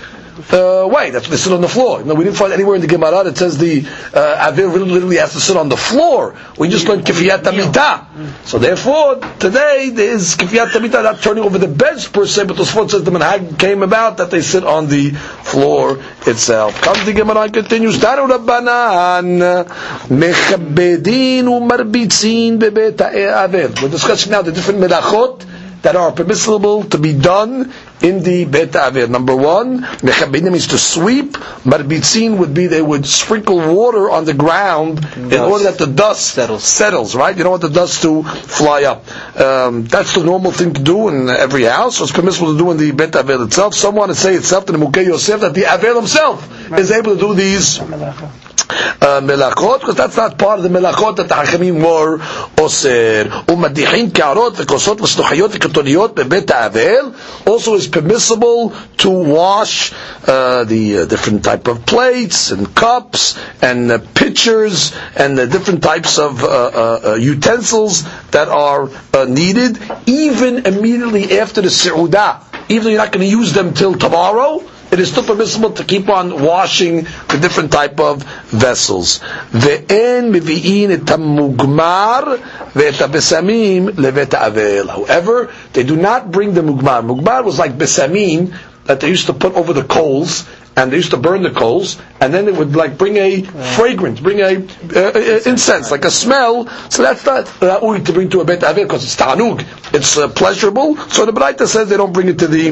[0.51, 1.11] uh, way.
[1.11, 2.03] That's they sit on the floor.
[2.03, 3.81] No, we didn't find anywhere in the Gemara that says the
[4.13, 6.35] uh, Avir literally has to sit on the floor.
[6.57, 8.45] We just learned Kifiyat Tamita.
[8.45, 12.57] So therefore, today there is Kifiyat Tamita not turning over the beds per se, but
[12.57, 16.81] the Sfot says the manhag came about that they sit on the floor itself.
[16.81, 17.97] Comes the Gemara and continues.
[17.97, 19.65] Taru Rabbanan
[20.07, 23.81] mechabedin umarbitzin bebet Avir.
[23.81, 25.45] We're discussing now the different melachot
[25.83, 27.71] that are permissible to be done
[28.03, 29.07] in the Bet Avil.
[29.07, 31.33] Number one, Mechabina means to sweep.
[31.63, 36.33] Marbitzin would be they would sprinkle water on the ground in order that the dust
[36.33, 36.63] Settles.
[36.63, 37.35] settles, right?
[37.35, 39.09] You don't want the dust to fly up.
[39.39, 41.97] Um, that's the normal thing to do in every house.
[41.97, 43.73] So it's permissible to do in the Bet Avil itself.
[43.73, 47.15] Some want to say itself to the Mukei Yosef that the Avil himself is able
[47.15, 51.75] to do these uh, melachot, because that's not part of the melachot that the Hachamim
[51.83, 52.17] were
[52.55, 53.25] osir.
[53.45, 57.13] Umadihin karot v'kosot v'sluchayot v'katoniyot bebet ha'avel
[57.45, 59.93] also is permissible to wash
[60.27, 65.83] uh, the uh, different type of plates and cups and uh, pitchers and the different
[65.83, 68.89] types of uh, uh, uh, utensils that are
[69.27, 69.77] needed,
[70.07, 72.41] even immediately after the seudah.
[72.69, 75.83] Even though you're not going to use them till tomorrow, it is still permissible to
[75.83, 77.03] keep on washing
[77.33, 78.21] the different type of
[78.53, 79.19] vessels.
[79.51, 82.37] Ve'en mevi'in et hamugmar
[82.77, 84.87] ve'et habesamim levet ha'avel.
[84.87, 87.01] However, they do not bring the mugmar.
[87.03, 91.11] Mugmar was like besamim that they used to put over the coals, and they used
[91.11, 93.41] to burn the coals, and then it would like bring a
[93.75, 94.57] fragrance, bring a
[94.95, 96.67] uh, uh, incense, like a smell.
[96.91, 99.65] So that's not ra'ui to bring to a bet avil because it's ta'anug.
[99.93, 100.97] It's uh, pleasurable.
[101.09, 102.69] So the Braita says they don't bring it to the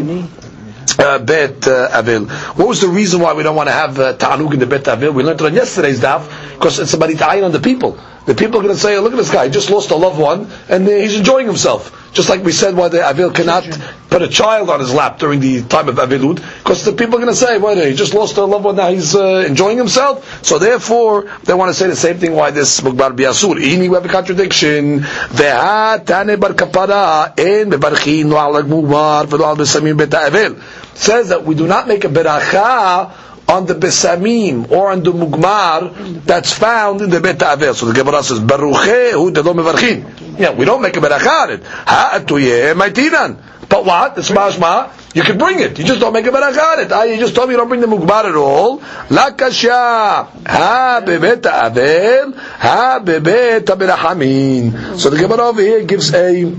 [0.99, 2.25] uh, Bet uh, Avil.
[2.27, 4.87] What was the reason why we don't want to have uh, Ta'anug in the Bet
[4.87, 5.11] Avil?
[5.13, 7.97] We learned it on yesterday's daf because it's somebody ta'ayin on the people.
[8.25, 10.19] The people are going to say, look at this guy, he just lost a loved
[10.19, 11.97] one and uh, he's enjoying himself.
[12.13, 13.63] Just like we said why the Avil cannot
[14.09, 17.19] put a child on his lap during the time of Avilut because the people are
[17.19, 20.45] going to say, well, he just lost a loved one, now he's uh, enjoying himself.
[20.45, 23.55] So therefore, they want to say the same thing why this Mugmar Biasur.
[23.55, 24.99] Ini we have a contradiction.
[24.99, 30.57] Ve'ha tane bar kapara en mebarchin lo al Mugmar v'lo al besamim bet Avil
[30.93, 33.11] says that we do not make a beracha
[33.47, 37.73] on the besamim or on the mugmar that's found in the bet avel.
[37.73, 40.39] So the Gemara says baruche hu de lo mevarchin.
[40.39, 41.63] Yeah, we don't make a beracha on it.
[41.65, 43.37] Ha atuye maitinan.
[43.67, 44.17] But what?
[44.17, 44.91] It's mashma.
[45.15, 45.77] You can bring it.
[45.79, 46.91] You just don't make a beracha on it.
[46.91, 48.81] Ah, you just told me you don't bring the mugmar at all.
[49.09, 50.27] La kasha.
[50.45, 52.35] Ha bebet avel.
[52.35, 54.97] Ha bebet aberachamin.
[54.97, 56.53] So the Gemara over here gives a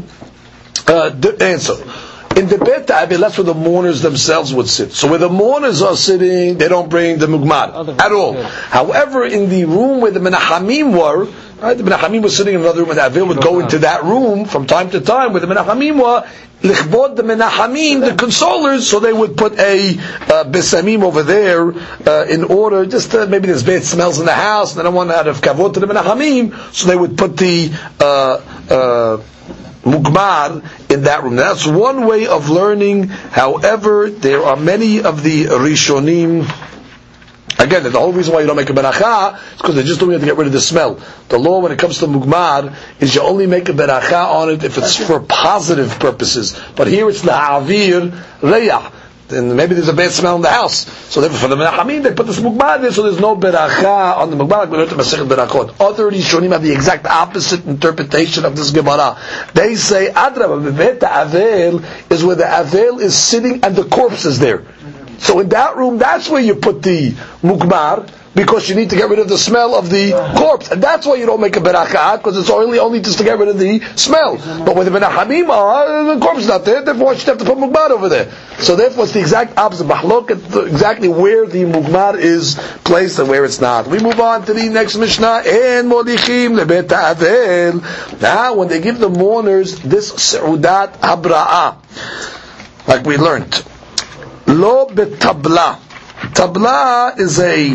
[0.88, 1.74] uh, answer.
[2.36, 4.92] In the Bet Avil, that's where the mourners themselves would sit.
[4.92, 8.34] So where the mourners are sitting, they don't bring the mugmar at all.
[8.42, 11.26] However, in the room where the Menachamim were,
[11.60, 14.04] right, the Menachamim was sitting in another room, and the Avil would go into that
[14.04, 16.26] room from time to time where the Menachamim were,
[16.62, 21.72] lichbod the Menachamim, the consolers, so they would put a uh, besamim over there
[22.08, 24.94] uh, in order, just uh, maybe there's bad smells in the house, and they don't
[24.94, 28.40] want out of kavod to the Menachamim, so they would put the uh,
[28.70, 29.22] uh,
[29.82, 31.36] mugmar in that room.
[31.36, 33.08] That's one way of learning.
[33.08, 36.48] However, there are many of the rishonim.
[37.58, 40.16] Again, the whole reason why you don't make a beracha is because they're just doing
[40.16, 40.98] it to get rid of the smell.
[41.28, 44.64] The law, when it comes to mugmar, is you only make a beracha on it
[44.64, 46.58] if it's for positive purposes.
[46.74, 48.92] But here it's the la'avir reyah.
[49.32, 50.86] Then maybe there's a bad smell in the house.
[51.10, 54.30] So therefore, for the menachamim, they put this mugmar there, so there's no beracha on
[54.30, 54.58] the mugmar.
[54.58, 55.74] Like we learned in Masechet Berachot.
[55.80, 59.18] Other rishonim have the exact opposite interpretation of this Gemara.
[59.54, 64.38] They say adraba bebet avel is where the avel is sitting and the corpse is
[64.38, 64.64] there.
[65.18, 69.08] So in that room, that's where you put the mugmar because you need to get
[69.10, 72.16] rid of the smell of the corpse, and that's why you don't make a beracha
[72.16, 74.36] because it's only only just to get rid of the smell.
[74.64, 77.44] But with the menachamim are, the corpse is not there, therefore you should have to
[77.44, 78.32] put mugmar over there.
[78.58, 79.86] So therefore, it's the exact opposite.
[79.86, 83.86] Mahlok, exactly where the mugmar is placed and where it's not.
[83.86, 85.42] We move on to the next mishnah.
[85.44, 88.20] En molichim lebet avel.
[88.20, 91.76] Now, when they give the mourners this seudat habra'ah,
[92.88, 93.64] like we learned,
[94.46, 95.78] lo betabla.
[96.34, 97.74] Tabla is a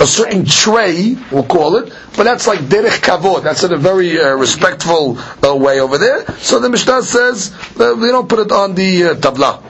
[0.00, 3.42] a certain tray, we'll call it, but that's like derech kavod.
[3.42, 6.24] That's in a very uh, respectful uh, way over there.
[6.38, 9.62] So the Mishnah says uh, we don't put it on the uh, tabla.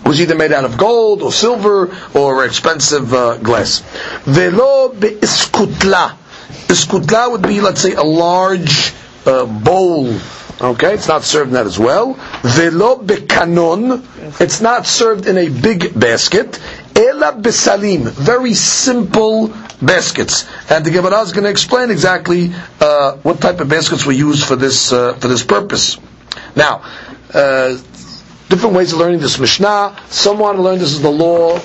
[0.00, 3.80] It was either made out of gold or silver or expensive uh, glass.
[4.24, 6.16] Velo beiskutla.
[6.66, 8.92] Iskutla would be, let's say, a large
[9.26, 10.12] uh, bowl.
[10.60, 12.14] Okay, it's not served in that as well.
[12.42, 14.04] Velo bekanon.
[14.40, 16.58] It's not served in a big basket.
[17.00, 18.10] Ela besalim.
[18.10, 19.48] Very simple
[19.80, 20.46] baskets.
[20.70, 24.44] And the Gemara is going to explain exactly uh, what type of baskets were used
[24.44, 25.98] for this uh, for this purpose.
[26.54, 26.82] Now,
[27.32, 27.78] uh,
[28.48, 29.96] different ways of learning this Mishnah.
[30.08, 31.58] Some want to learn this is the law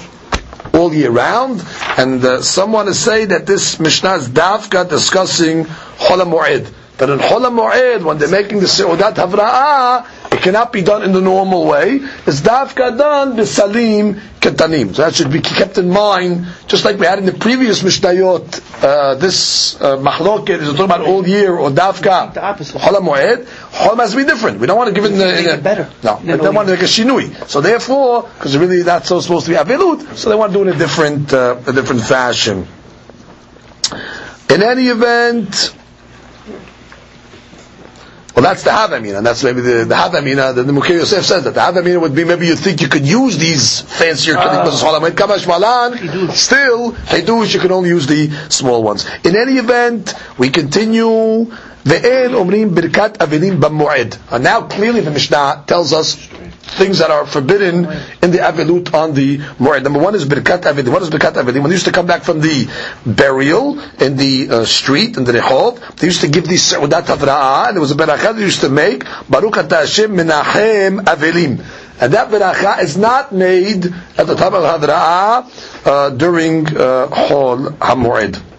[0.74, 1.64] all year round,
[1.98, 5.66] and uh, some want to say that this Mishnah is dafka discussing
[6.00, 6.72] Chola Moed.
[6.98, 11.12] That in Chola Moed, when they're making the Seudat Havra'ah, It cannot be done in
[11.12, 11.96] the normal way.
[12.26, 14.96] It's dafka done bisalim ketanim.
[14.96, 18.84] So that should be kept in mind, just like we had in the previous Mishnayot.
[18.84, 22.34] Uh, this uh, mahloket is talking about all year or dafka.
[22.34, 22.80] The opposite.
[22.80, 23.48] Chola moed.
[23.74, 24.60] Chola has to be different.
[24.60, 25.90] We don't want to give it in the, in Make the it better.
[26.04, 27.48] No, No, they don't want to make a shinui.
[27.48, 30.64] So therefore, because really that's so supposed to be avilut, so they want to do
[30.66, 32.68] it in a different, uh, a different fashion.
[34.50, 35.76] In any event,
[38.36, 41.46] well, that's the Havamina, and that's maybe the, the Havamina, the, the Mukhe Yosef says
[41.46, 41.54] that.
[41.54, 44.70] The Havamina would be maybe you think you could use these fancier uh,
[46.34, 49.06] still, Hidush, you can only use the small ones.
[49.24, 51.46] In any event, we continue,
[51.86, 54.18] the Ve'en Omrim Birkat Avelim B'Mu'ed.
[54.30, 56.16] And now clearly the Mishnah tells us
[56.76, 57.86] things that are forbidden
[58.22, 59.84] in the Avilut on the Mu'ed.
[59.84, 60.92] Number one is Birkat Avelim.
[60.92, 61.62] What is Birkat Avelim?
[61.62, 62.68] When they used to come back from the
[63.06, 67.68] burial in the uh, street, in the Rehov, they used to give these Sa'udat Havra'ah,
[67.68, 71.64] and there was a Barakah they used to make, Baruch Hashem Menachem Avelim.
[71.98, 73.86] And that beracha is not made
[74.18, 78.55] at the time of Havra'ah uh, during uh, Hol HaMoed.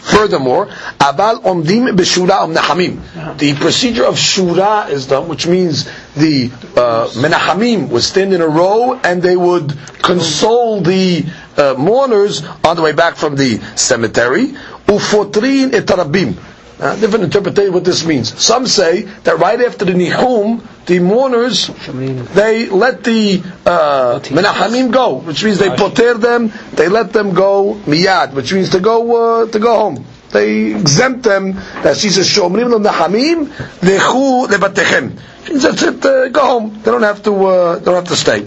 [0.00, 0.66] Furthermore,
[0.98, 3.38] Abal Omdim B'Shura Om Nahamim.
[3.38, 5.84] The procedure of Shura is done, which means
[6.14, 11.24] the uh, Menachamim would stand in a row and they would console the
[11.56, 14.48] uh, mourners on the way back from the cemetery.
[14.86, 16.36] Ufotrin etarabim.
[16.80, 18.38] Uh, different interpretation what this means.
[18.40, 25.16] Some say that right after the Nihum, the mourners, they let the uh, Menachamim go,
[25.16, 29.50] which means they poter them, they let them go miyad, which means to go uh,
[29.50, 30.04] to go home.
[30.30, 31.54] They exempt them.
[31.82, 33.46] That she says, "Shomrim lo Menachamim
[33.80, 35.18] lechu lebatechem."
[35.60, 36.04] That's it.
[36.04, 36.80] Uh, go home.
[36.82, 37.44] They don't have to.
[37.46, 38.46] Uh, they don't have to stay.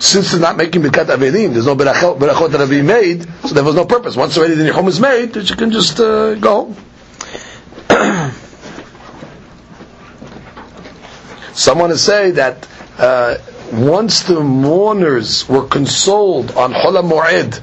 [0.00, 3.64] Since they're not making Birkat Avelim, there's no berachot, that have been made, so there
[3.64, 4.14] was no purpose.
[4.16, 6.76] Once already the Nihum is made, you can just uh, go home.
[11.52, 12.68] Someone to say that
[12.98, 13.38] uh,
[13.72, 17.60] once the mourners were consoled on Hola Moed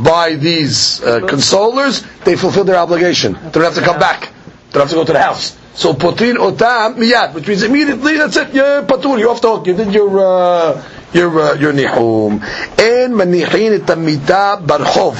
[0.00, 3.32] by these uh, consolers, they fulfilled their obligation.
[3.34, 4.20] They don't have to come back.
[4.22, 5.58] They don't have to go to the house.
[5.74, 8.54] So potin otam miyad, which means immediately that's it.
[8.54, 9.18] You're patur.
[9.18, 9.66] You're off the hook.
[9.66, 10.82] You did your uh,
[11.12, 12.40] your uh, your nihum.
[12.78, 15.16] And manichin etamita barchov,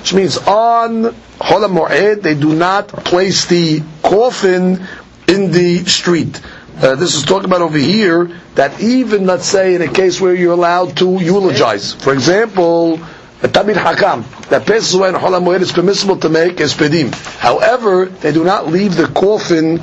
[0.00, 4.86] which means on Hola Moed they do not place the coffin
[5.28, 6.40] in the street.
[6.76, 10.34] Uh, this is talking about over here that even let's say in a case where
[10.34, 12.94] you're allowed to eulogize, for example,
[13.42, 17.12] a tamid hakam that passes away in Hola Moed is permissible to make espedim.
[17.38, 19.78] However, they do not leave the coffin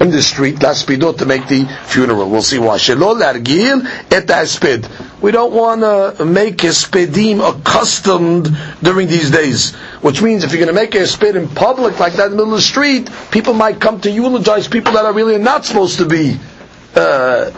[0.00, 2.28] in the street, laspidot, to make the funeral.
[2.28, 2.76] We'll see why.
[2.78, 5.20] Shelo largil et ha'esped.
[5.22, 5.82] We don't want
[6.18, 8.48] to make espedim accustomed
[8.82, 9.74] during these days.
[10.02, 12.36] Which means if you're going to make a esped in public like that in the
[12.36, 15.98] middle of the street, people might come to eulogize people that are really not supposed
[15.98, 16.38] to be
[16.96, 17.50] uh,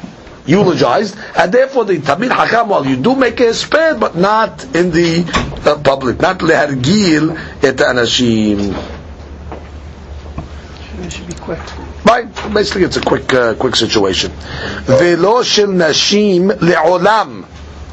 [0.47, 4.91] eulogized, and therefore the tamid hakam, while you do make a esped, but not in
[4.91, 5.24] the
[5.66, 8.74] uh, public, not lehargil et anashim.
[11.11, 11.61] Should be quick.
[12.07, 12.32] Right?
[12.54, 14.30] Basically, it's a quick, uh, quick situation.
[14.84, 17.44] Velo shel nashim le'olam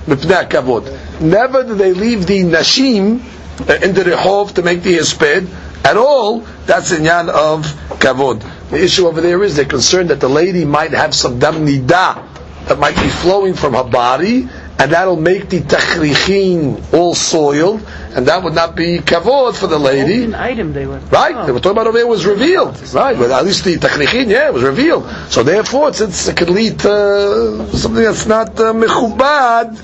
[0.05, 1.19] mipnei kavod.
[1.19, 3.19] Never do they leave the nashim
[3.67, 5.47] uh, in the rehov to make the hesped
[5.83, 6.41] at all.
[6.67, 7.65] That's the yan of
[7.97, 8.45] kavod.
[8.69, 12.23] The issue over there is they're concerned that the lady might have some dam nida
[12.67, 14.47] that might be flowing from her body,
[14.79, 17.81] and that'll make the tachrichin all soiled,
[18.15, 20.25] and that would not be kavod for the lady.
[20.25, 20.97] They were.
[20.99, 21.35] Right?
[21.35, 21.45] Oh.
[21.45, 22.81] They were talking about over there was revealed.
[22.93, 23.17] Right?
[23.17, 25.09] But at least the tachrichin, yeah, it was revealed.
[25.29, 29.77] So therefore, it's, it's, it could lead to something that's not uh, mechubad.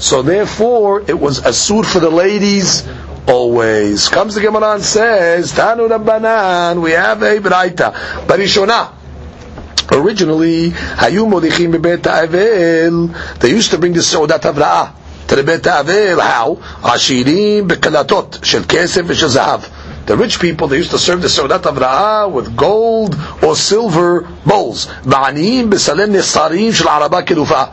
[0.00, 2.86] So therefore, it was asur for the ladies
[3.26, 4.08] always.
[4.08, 7.92] Comes the Gemara and says, Tanu Rabbanan, we have a braita.
[8.26, 8.92] Barishona.
[9.92, 14.92] Originally, Hayu Modichim Bebet Avel, they used to bring the Seudat Avra'ah
[15.28, 16.20] to the Bet Avel.
[16.20, 16.56] How?
[16.82, 20.06] Ashirim Bekalatot, Shel Kesef V'Shel Zahav.
[20.06, 24.86] The rich people, they used to serve the Seudat Avra'ah with gold or silver bowls.
[24.86, 27.72] Ba'aniyim B'Salem Nesarim Shel Araba Kerufa.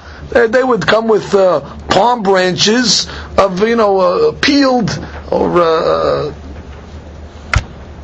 [0.52, 1.60] They- would come with uh,
[1.90, 3.08] palm branches
[3.38, 4.90] of, you know, uh, peeled
[5.30, 6.32] or uh,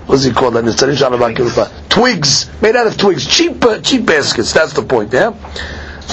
[0.06, 0.52] what does he call
[1.90, 4.54] Twigs made out of twigs, cheap, uh, cheap baskets.
[4.54, 5.30] That's the point, yeah.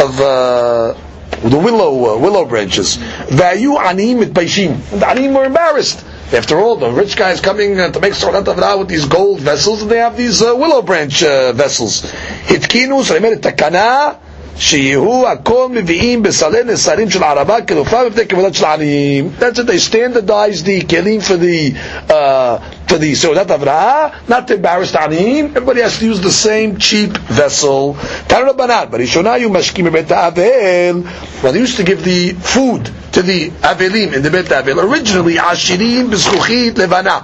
[0.00, 0.94] Of uh,
[1.42, 2.96] the willow uh, willow branches.
[2.96, 4.80] Vayu anim mit paishim.
[4.98, 6.04] The anim were embarrassed.
[6.32, 9.90] After all, the rich guys coming uh, to make Avra with these gold vessels, and
[9.90, 12.02] they have these uh, willow branch uh, vessels.
[12.02, 14.18] Hitkinu, so they made a takana,
[14.61, 19.29] שיהיו הכל מביאים בסלי נסרים של ערבה כנופה בפני כבודת של עניים.
[19.39, 21.73] That's it, they standardize the kelim for the,
[22.09, 26.31] uh, for the סעודת הבראה, not to embarrass the עניים, everybody has to use the
[26.45, 27.95] same cheap vessel.
[28.27, 31.01] תנו רבנן, בראשונה היו משקים בבית האבל,
[31.41, 35.41] when they used to give the food to the אבלים in the בית האבל, originally
[35.51, 37.19] עשירים בזכוכית לבנה.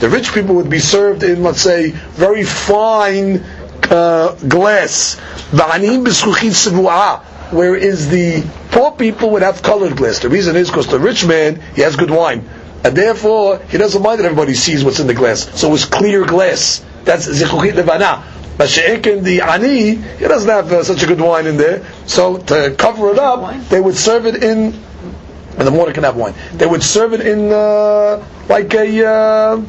[0.00, 3.40] The rich people would be served in, let's say, very fine
[3.89, 5.15] uh, glass.
[5.51, 7.23] Va'anim sevu'ah.
[7.51, 10.19] Whereas the poor people would have colored glass.
[10.19, 12.47] The reason is because the rich man, he has good wine.
[12.83, 15.59] And therefore, he doesn't mind that everybody sees what's in the glass.
[15.59, 16.83] So it's clear glass.
[17.05, 18.23] That's zichuchit levana.
[18.57, 21.85] But she'ekin, the ani, he doesn't have uh, such a good wine in there.
[22.07, 24.73] So to cover it up, they would serve it in,
[25.57, 26.33] and the water can have wine.
[26.53, 29.61] They would serve it in, uh, like a, uh,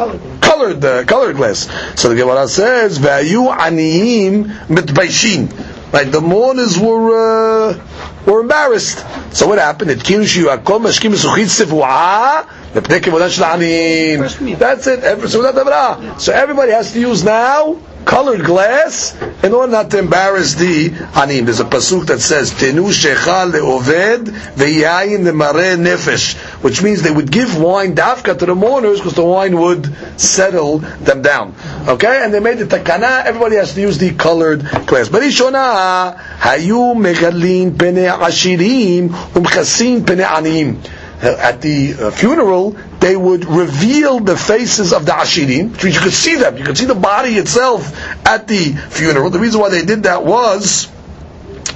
[0.00, 0.20] Colored.
[0.40, 1.68] colored uh, colored glass.
[2.00, 9.04] So the Gemara says, "Vayu aniyim mitbaishin." Like the mourners were uh, were embarrassed.
[9.36, 9.90] So what happened?
[9.90, 14.40] It kinshu akom mashkim suchit sivua lepnei kevodan shel First aniyim.
[14.40, 14.56] meal.
[14.56, 15.28] That's it.
[15.28, 16.18] So that Torah.
[16.18, 17.74] So everybody has to use now
[18.04, 21.44] colored glass in order not to embarrass the aniyim.
[21.44, 24.26] There's a pasuk that says tenu shecha leoved
[24.56, 29.24] veyayin lemare nefesh, which means they would give wine dafka to the mourners because the
[29.24, 31.54] wine would settle them down.
[31.88, 33.24] Okay, and they made the takana.
[33.24, 35.08] Everybody has to use the colored glass.
[35.08, 44.20] Barishona hayu megalin pene ashirim umchasin pene aniyim at the uh, funeral, they would reveal
[44.20, 46.56] the faces of the Ashirim, which means you could see them.
[46.56, 47.94] You could see the body itself
[48.26, 49.30] at the funeral.
[49.30, 50.90] The reason why they did that was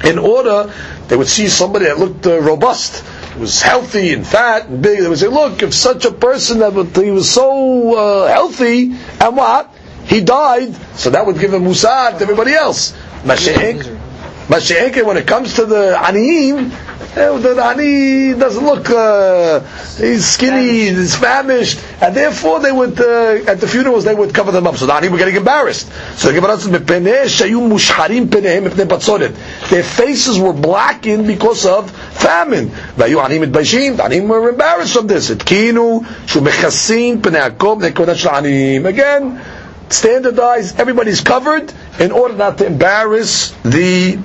[0.04, 0.72] in order,
[1.08, 3.04] they would see somebody that looked uh, robust,
[3.38, 5.00] was healthy and fat and big.
[5.00, 6.72] They would say, look, if such a person that
[7.02, 9.74] he was so uh, healthy, and what?
[10.06, 12.92] He died, so that would give a musar to everybody else.
[13.24, 14.03] Mashiach.
[14.48, 16.70] Mashiach, when it comes to the aniyim,
[17.16, 19.60] eh, the ani doesn't look, uh,
[19.96, 24.52] he's skinny, he's famished, and therefore they would, uh, at the funerals, they would cover
[24.52, 24.76] them up.
[24.76, 25.90] So the ani were getting embarrassed.
[26.16, 29.34] So the Gemara says, "Mepnei shayu mushharim penehem mipnei batzoret."
[29.70, 32.70] Their faces were blackened because of famine.
[32.98, 33.96] Vayu anim mitbaishim.
[33.96, 35.30] The anim were embarrassed from this.
[35.30, 38.84] Itkinu shu mechasin pnei akom nekodat shel anim.
[38.84, 39.40] Again,
[39.88, 44.18] standardized, everybody's covered in order not to embarrass the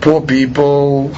[0.00, 1.10] poor people.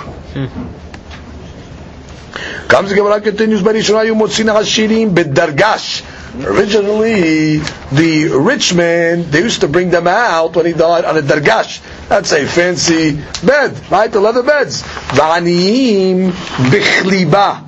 [2.68, 6.04] Comes the Gemara continues, Barishona Yumotzina Hashirim Bedargash.
[6.44, 7.56] Originally,
[7.90, 11.80] the rich man, they used to bring them out when he died on a dargash.
[12.08, 14.12] That's a fancy bed, right?
[14.12, 14.82] The leather beds.
[14.82, 17.67] V'aniyim bichliba.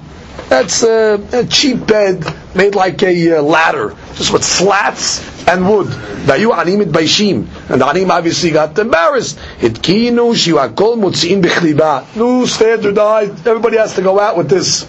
[0.51, 2.24] That's a, a cheap bed
[2.57, 5.86] made like a uh, ladder, just with slats and wood.
[6.26, 9.38] Vayu anim it baishim, and the anim obviously got embarrassed.
[9.62, 12.16] It Hitkinu shiwakol mutziin bichliba.
[12.16, 13.46] New standardized.
[13.46, 14.88] Everybody has to go out with this.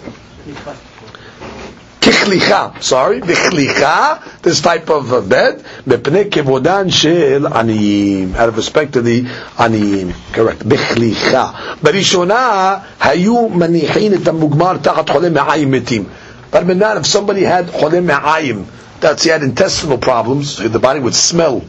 [2.07, 8.93] Kichlicha, sorry, bichlicha, this type of uh, bed, mepnei kevodan shel aniyim, out of respect
[8.93, 10.13] to the aniyim.
[10.31, 11.75] Correct, bichlicha.
[11.77, 16.05] Barishona, hayu manichin et המוגמר תחת חולה מעיים מתים.
[16.49, 18.63] But Menan, if somebody had חולה מעיים,
[19.01, 21.61] that's he had intestinal problems, the body would smell,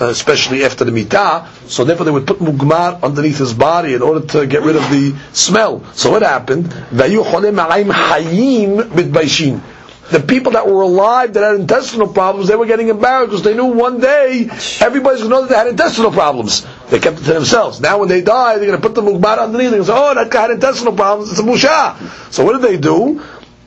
[0.00, 4.02] uh, especially after the mitah, so therefore they would put mugmar underneath his body in
[4.02, 5.84] order to get rid of the smell.
[5.92, 6.72] So what happened?
[10.06, 10.06] והיו חולה מעיים חיים מתביישים.
[10.12, 13.54] The people that were alive that had intestinal problems, they were getting embarrassed because they
[13.54, 14.46] knew one day
[14.80, 16.66] everybody's going to know that they had intestinal problems.
[16.90, 17.80] They kept it to themselves.
[17.80, 19.70] Now when they die, they're going to put the mugbar underneath.
[19.70, 21.30] They're going to say, oh, that guy had intestinal problems.
[21.30, 21.96] It's a musha.
[22.30, 23.22] So what did they do?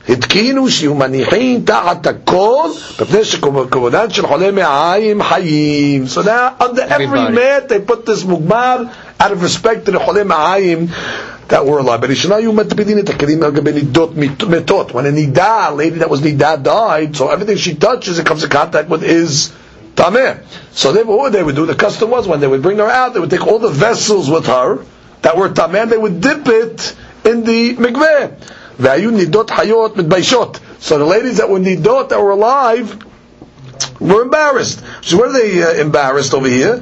[0.08, 2.68] התקינו שיהיו מניחים תחת הכל
[3.00, 6.04] מפני שכבודן של חולי מעיים חיים.
[6.06, 7.34] So now under every Everybody.
[7.34, 8.78] mat they put this mugmar
[9.20, 10.86] out of respect to the חולי מעיים
[11.51, 12.01] that were alive.
[12.01, 14.93] But Ishanayu Matbidin Takadim Nidot Metot.
[14.93, 18.43] When a Nida, a lady that was Nida died, so everything she touches, it comes
[18.43, 19.53] in contact with is
[19.95, 20.43] Tameh.
[20.71, 23.13] So therefore, what they would do, the custom was when they would bring her out,
[23.13, 24.83] they would take all the vessels with her
[25.21, 26.95] that were Tameh, they would dip it
[27.25, 28.39] in the mikveh.
[28.77, 30.81] Vayu Nidot Hayot Mitbaishot.
[30.81, 33.03] So the ladies that were Nidot, that were alive,
[33.99, 34.81] were embarrassed.
[35.01, 36.77] So where are they uh, embarrassed over here?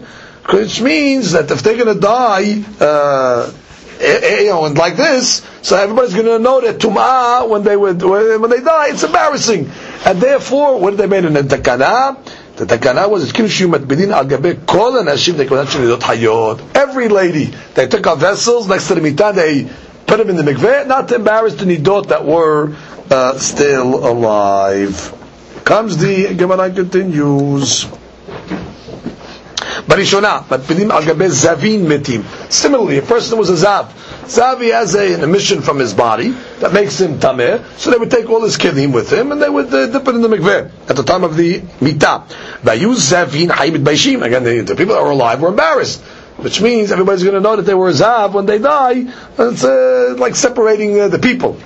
[0.52, 3.52] Which means that if they're going to die, uh,
[4.00, 7.64] Eh, eh, you know, and like this, so everybody's going to know that tumah when
[7.64, 9.70] they would, when they die, it's embarrassing,
[10.06, 12.18] and therefore, what they made in the takana?
[12.56, 14.24] The takana was bedin al
[16.00, 16.76] hayot.
[16.76, 19.70] Every lady, they took our vessels next to the mitan, they
[20.08, 22.74] put them in the mikveh, not to embarrass the nidot that were
[23.12, 25.14] uh, still alive.
[25.66, 27.86] Comes the Gemara continues.
[29.90, 32.24] Barishona, matpilim al gabe zavin mitim.
[32.52, 33.88] Similarly, a person was a zav.
[34.26, 36.30] Zav, he has a, an emission from his body
[36.60, 39.50] that makes him tameh, so they would take all his kelim with him and they
[39.50, 42.28] would uh, dip it in the mikveh at the time of the mitah.
[42.62, 44.24] Vayuz zavin haimid baishim.
[44.24, 46.04] Again, the, the people that were alive were embarrassed.
[46.38, 49.12] Which means everybody's going to know that they were a zav when they die.
[49.40, 51.60] It's uh, like separating uh, the people.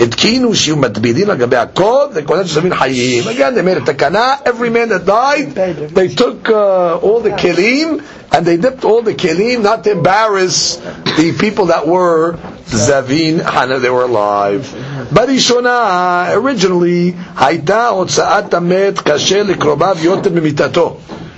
[0.00, 3.24] התקינו שיהיו מטבילים על גבי הקוד, וכהן ששמים חיים.
[3.28, 5.54] Again, they made a takana, every man that died,
[5.94, 8.02] they took uh, all the kelim,
[8.32, 10.76] and they dipped all the kelim, not to embarrass
[11.18, 14.66] the people that were zavin, hana, they were alive.
[15.12, 20.96] בראשונה, originally, הייתה הוצאת המת קשה לקרוביו יותר ממיתתו.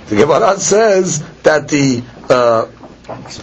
[0.09, 2.65] The Gemara says that the uh,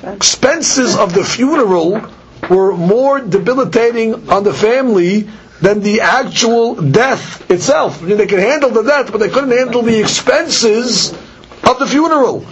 [0.07, 2.01] expenses of the funeral
[2.50, 5.28] were more debilitating on the family
[5.62, 8.02] than the actual death itself.
[8.04, 11.12] I mean, they could handle the death, but they couldn't handle the expenses
[11.64, 12.46] of the funeral.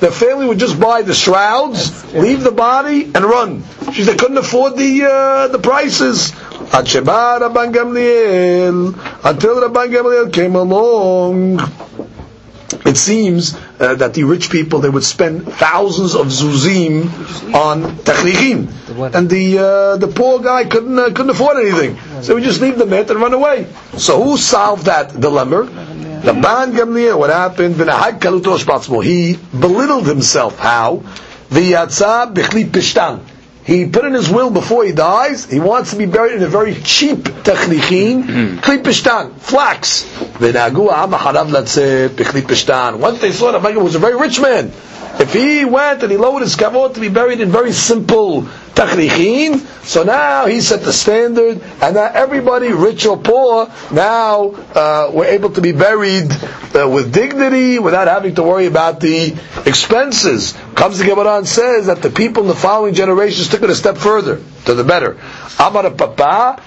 [0.00, 3.62] The family would just buy the shrouds, leave the body, and run.
[3.92, 6.32] She, they couldn't afford the uh, the prices.
[6.72, 7.04] Until
[9.62, 11.60] Rabban Gamliel came along.
[12.86, 17.04] It seems uh, that the rich people they would spend thousands of zuzim
[17.54, 22.42] on tachlichim, and the uh, the poor guy couldn't uh, couldn't afford anything, so we
[22.42, 23.66] just leave the met and run away.
[23.96, 25.64] So who solved that dilemma?
[26.24, 27.18] The Rabban Gamliel.
[27.18, 27.74] What happened?
[27.74, 29.00] V'nahag kaluto responsible.
[29.00, 30.58] He belittled himself.
[30.58, 31.02] How?
[31.50, 33.20] V'yatza bichli pishtan.
[33.64, 36.48] He put in his will before he dies, he wants to be buried in a
[36.48, 38.58] very cheap tachrichin, mm-hmm.
[38.58, 40.04] kli pishtan, flax.
[40.38, 42.98] V'nagu ha'am harav latzeh.
[42.98, 44.70] Once they saw that Rabban was a very rich man,
[45.20, 48.42] if he went and he lowered his kavod to be buried in very simple
[48.74, 55.10] tachrichin, so now he set the standard, and now everybody, rich or poor, now uh,
[55.12, 56.30] were able to be buried
[56.74, 59.36] uh, with dignity without having to worry about the
[59.66, 60.52] expenses.
[60.74, 63.74] Comes the Gemara and says that the people in the following generations took it a
[63.74, 65.16] step further to the better.
[65.58, 66.60] Amar papa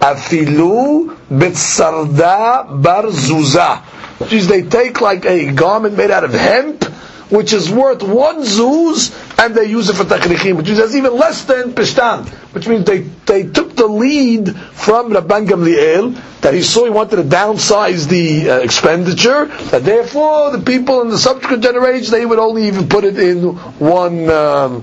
[0.00, 1.16] afilu
[2.82, 4.01] bar zuzah.
[4.22, 6.84] Which is they take like a garment made out of hemp,
[7.32, 9.08] which is worth one zuz,
[9.38, 12.28] and they use it for takrichim, which is even less than pishtan.
[12.52, 17.16] Which means they, they took the lead from Rabban Gamliel, that he saw he wanted
[17.16, 22.38] to downsize the uh, expenditure, that therefore the people in the subsequent generations, they would
[22.38, 24.82] only even put it in one, um,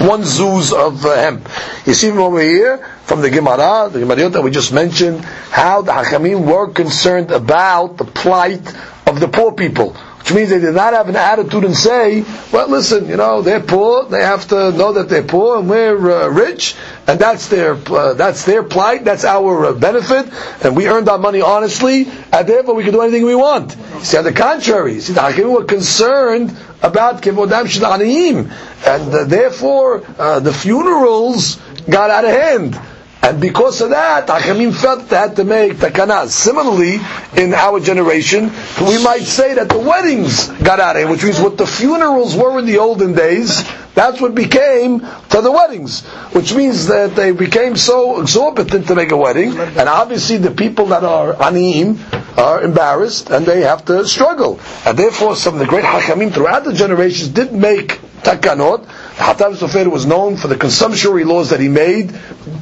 [0.00, 1.48] one zuz of uh, hemp.
[1.86, 5.82] You see from over here, from the Gemara, the Gemara that we just mentioned, how
[5.82, 8.74] the Hakamim were concerned about the plight
[9.06, 9.96] of the poor people.
[10.20, 13.58] Which means they did not have an attitude and say, well, listen, you know, they're
[13.60, 17.74] poor, they have to know that they're poor and we're uh, rich, and that's their,
[17.74, 20.30] uh, that's their plight, that's our uh, benefit,
[20.62, 23.72] and we earned our money honestly, and therefore we can do anything we want.
[24.02, 28.50] See, on the contrary, see, the Hakim were concerned about kivodam sh'aniyim,
[28.86, 31.56] and uh, therefore uh, the funerals
[31.88, 32.78] got out of hand.
[33.22, 36.26] And because of that, Hachamim felt they had to make takana.
[36.28, 36.98] Similarly,
[37.36, 38.50] in our generation,
[38.80, 42.58] we might say that the weddings got out of which means what the funerals were
[42.58, 43.62] in the olden days,
[43.94, 46.00] that's what became to the weddings.
[46.32, 50.86] Which means that they became so exorbitant to make a wedding, and obviously the people
[50.86, 51.98] that are aniyim
[52.38, 54.58] are embarrassed, and they have to struggle.
[54.86, 58.86] And therefore, some of the great Hachamim throughout the generations did make takanot.
[59.20, 62.10] Hatam Sofer was known for the consumptionary laws that he made,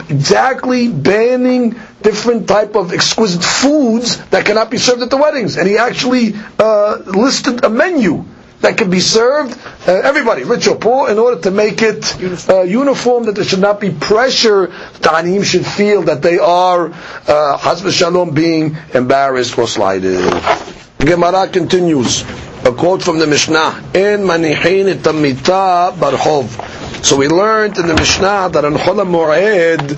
[0.09, 5.57] exactly banning different type of exquisite foods that cannot be served at the weddings.
[5.57, 8.25] And he actually uh, listed a menu
[8.61, 9.57] that can be served,
[9.87, 13.61] uh, everybody, rich or poor, in order to make it uh, uniform, that there should
[13.61, 14.67] not be pressure.
[14.67, 16.91] The Ta'anim should feel that they are,
[17.29, 20.19] uh, Shalom, being embarrassed or slighted.
[20.99, 22.25] Gemara continues.
[22.65, 23.91] A quote from the Mishnah.
[23.95, 27.05] In manihin tamita barhov.
[27.05, 29.97] So we learned in the Mishnah that on Chol Moed,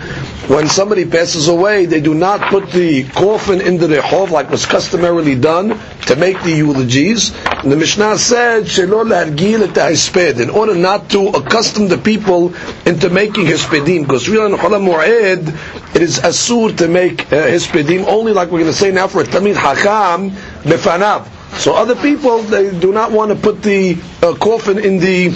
[0.51, 4.67] when somebody passes away, they do not put the coffin in the rehov like was
[4.67, 7.33] customarily done to make the eulogies.
[7.47, 12.53] And the Mishnah said, "Shelo largil et hesped," in order not to accustom the people
[12.85, 18.05] into making hespedim, because really on Chol Moed, it is asur to make uh, hespedim
[18.07, 20.31] only like we're going to say now for a tamid hakam
[20.65, 21.40] befanav.
[21.59, 25.29] So other people they do not want to put the uh, coffin in the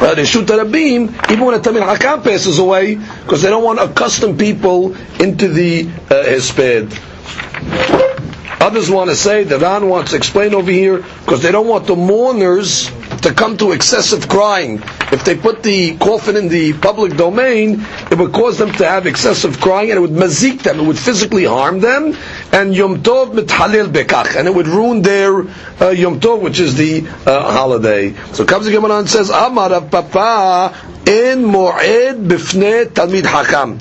[0.00, 3.84] uh, a beam even when a Talmid Hakam passes away because they don't want to
[3.84, 6.98] accustom people into the uh, Hesped.
[8.60, 11.88] Others want to say, the Ran wants to explain over here, because they don't want
[11.88, 12.88] the mourners
[13.22, 14.82] to come to excessive crying.
[15.12, 19.06] If they put the coffin in the public domain, it would cause them to have
[19.06, 22.16] excessive crying and it would mazik them, it would physically harm them,
[22.52, 25.42] and Yom Tov mithalil bekach, and it would ruin their
[25.80, 28.14] uh, Yom Tov, which is the uh, holiday.
[28.32, 30.74] So comes the Gemara and says, Amar Papa
[31.06, 33.80] in mo'ed bifnei talmid hakam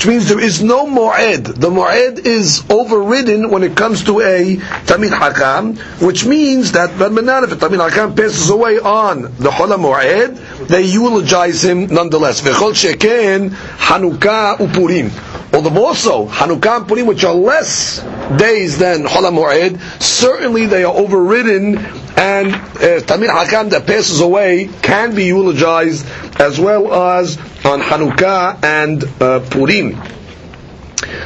[0.00, 1.44] which means there is no mu'ed.
[1.44, 7.00] The mu'ed is overridden when it comes to a tamid hakam, which means that if
[7.02, 12.40] a tamid hakam passes away on the chola mu'ed, they eulogize him nonetheless.
[12.40, 15.10] V'chol sheken Hanukkah upurim.
[15.52, 18.00] All the more so, Hanukkah and Purim, which are less
[18.38, 21.74] days than Chola Moed, certainly they are overridden,
[22.20, 26.06] and uh, Tamir Hakam that passes away can be eulogized
[26.38, 29.92] as well as on Hanukkah and uh, Purim.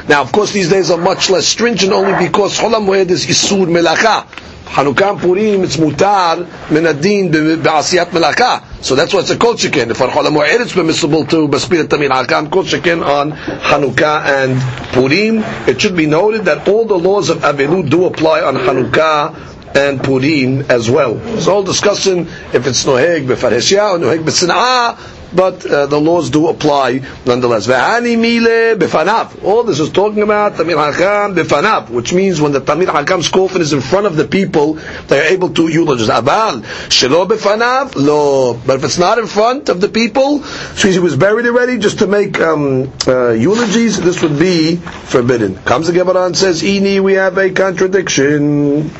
[0.08, 3.66] Now, of course, these days are much less stringent only because Chola Moed is Isur
[3.66, 4.24] Melacha.
[4.66, 8.62] Hanukkah and Purim, it's mutar min adin be'asiyat melaka.
[8.82, 9.90] So that's why it's a kol sheken.
[9.90, 14.60] If on Chol HaMoed it's permissible to baspir tamid hakam, kol sheken on Hanukkah and
[14.92, 15.38] Purim.
[15.68, 20.02] It should be noted that all the laws of Avilut do apply on Hanukkah and
[20.02, 21.18] Purim as well.
[21.36, 22.20] It's all discussing
[22.52, 24.96] if it's noheg befareshia or noheg besin'ah,
[25.34, 27.66] but uh, the laws do apply nonetheless.
[27.66, 29.32] Mile.
[29.42, 33.60] All this is talking about Tamir Hakam befanav, which means when the Tamir Hakam's coffin
[33.62, 34.74] is in front of the people,
[35.08, 36.08] they are able to eulogize.
[36.08, 38.54] Abal shelo befanav lo.
[38.54, 41.98] But if it's not in front of the people, so he was buried already, just
[41.98, 45.56] to make um, uh, eulogies, this would be forbidden.
[45.56, 48.90] Comes the Gemara and says, "Ini, we have a contradiction."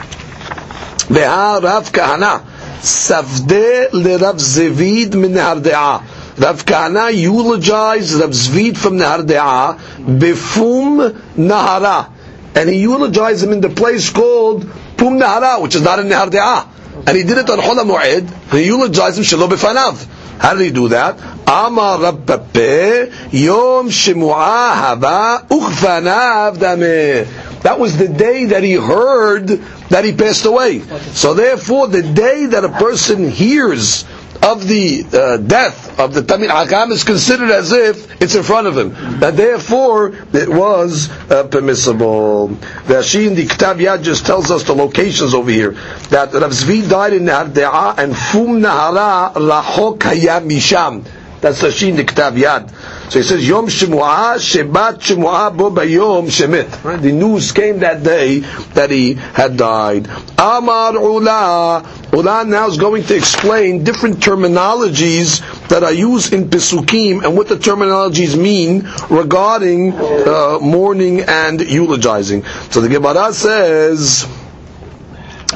[1.11, 2.43] Rav Kahana.
[2.81, 6.03] Savde le Rav Zevid min Harde'ah.
[6.39, 12.11] Rav Kahana eulogized Rav Zvid from Nahar Befum Nahara.
[12.57, 14.63] And he eulogized him in the place called
[14.97, 16.69] Pum Nahara, which is not in Nahar
[17.07, 20.07] And he did it on Chola Mu'ed, and he eulogized him Shalom Befanav.
[20.39, 21.19] How did he do that?
[21.47, 27.44] Amar Rabbape Yom Shemua Hava Uchfanav Dameh.
[27.65, 29.49] That was the day that he heard
[29.89, 30.81] that he passed away.
[31.13, 34.05] So therefore, the day that a person hears
[34.43, 38.67] of the uh, death of the Talmid Hakam is considered as if it's in front
[38.67, 38.91] of him.
[39.21, 42.49] That therefore it was uh, permissible.
[42.49, 45.71] The Rashi in the Ktav Yad just tells us the locations over here.
[46.11, 51.07] That Rav Zvid died in Nahar and Fum Nahara Lahok Hayam Misham.
[51.41, 52.71] That's Rashi in the Ktav Yad.
[53.09, 56.83] So he says, Yom Shemua, Shebat Shemua Bo Bayom Shemit.
[56.83, 57.01] Right?
[57.01, 58.41] The news came that day
[58.75, 60.09] that he had died.
[60.39, 61.89] Amar Ula.
[62.13, 67.49] Ula now is going to explain different terminologies that are used in Pesukim and what
[67.49, 72.45] the terminologies mean regarding uh, mourning and eulogizing.
[72.71, 74.27] So the Gemara says,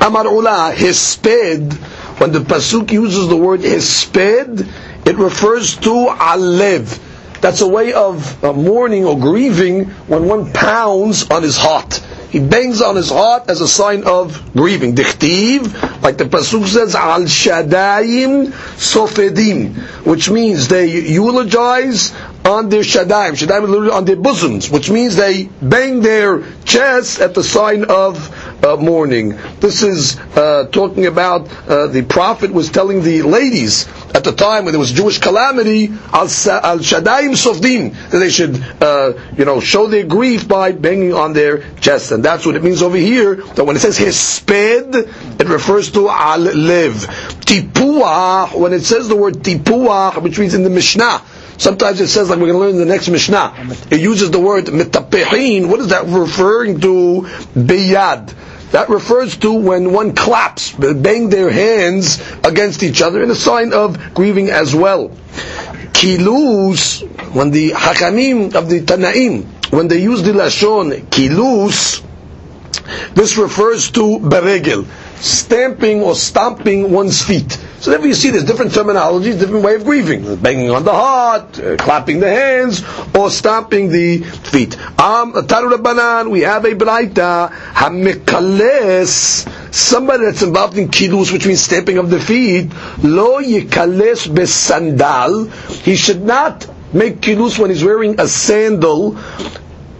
[0.00, 1.72] Amar Ula, Hesped,
[2.20, 4.68] when the Pasuk uses the word Hesped,
[5.06, 7.06] it refers to alev.
[7.40, 12.02] That's a way of uh, mourning or grieving when one pounds on his heart.
[12.30, 14.94] He bangs on his heart as a sign of grieving.
[14.94, 19.74] Dichtiv, like the pasuk says, al shadayim sofedim,
[20.04, 22.12] which means they eulogize
[22.44, 27.34] on their shadayim, shadayim literally on their bosoms, which means they bang their chests at
[27.34, 29.30] the sign of uh, mourning.
[29.60, 34.64] This is uh, talking about uh, the prophet was telling the ladies at the time
[34.64, 39.86] when there was Jewish calamity, al shadayim sofdim, that they should, uh, you know, show
[39.86, 43.36] their grief by banging on their chests, and that's what it means over here.
[43.36, 46.94] That when it says hesped, it refers to al lev.
[47.44, 51.22] Tipuah, when it says the word tipuah, which means in the Mishnah.
[51.58, 53.52] Sometimes it says, like we're going to learn in the next Mishnah,
[53.90, 55.68] it uses the word mitapehin.
[55.68, 57.22] What is that referring to?
[57.56, 58.32] Biyad.
[58.72, 63.72] That refers to when one claps, bang their hands against each other in a sign
[63.72, 65.08] of grieving as well.
[65.92, 67.00] Kilus,
[67.32, 72.02] when the hakamim of the Tanaim, when they use the lashon kilus,
[73.14, 77.58] this refers to beregel, stamping or stomping one's feet.
[77.80, 80.36] So therefore you see there's different terminologies, different way of grieving.
[80.36, 82.82] Banging on the heart, uh, clapping the hands,
[83.14, 84.76] or stomping the feet.
[84.98, 91.98] Um, Taru we have a Braita, Hamikales, somebody that's involved in kilus, which means stamping
[91.98, 92.72] of the feet,
[93.04, 95.44] Lo yikales besandal,
[95.84, 99.16] he should not make kilus when he's wearing a sandal,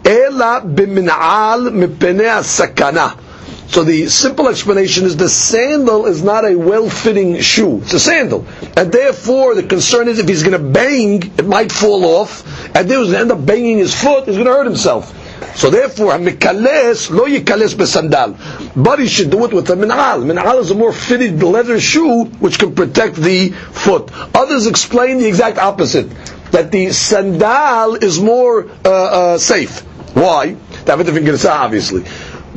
[0.05, 3.28] Ela bimin'al mipene sakana
[3.69, 7.79] so the simple explanation is the sandal is not a well-fitting shoe.
[7.83, 8.47] It's a sandal.
[8.77, 12.47] And therefore, the concern is if he's going to bang, it might fall off.
[12.75, 15.15] And then he's going to end up banging his foot, he's going to hurt himself.
[15.55, 18.37] So therefore, a mikales lo yikales besandal,
[18.75, 20.25] but he should do it with a min'al.
[20.25, 24.11] Min'al is a more fitted leather shoe which can protect the foot.
[24.35, 26.09] Others explain the exact opposite,
[26.53, 28.89] that the sandal is more uh,
[29.35, 29.81] uh, safe.
[30.15, 30.57] Why?
[30.89, 32.05] Obviously.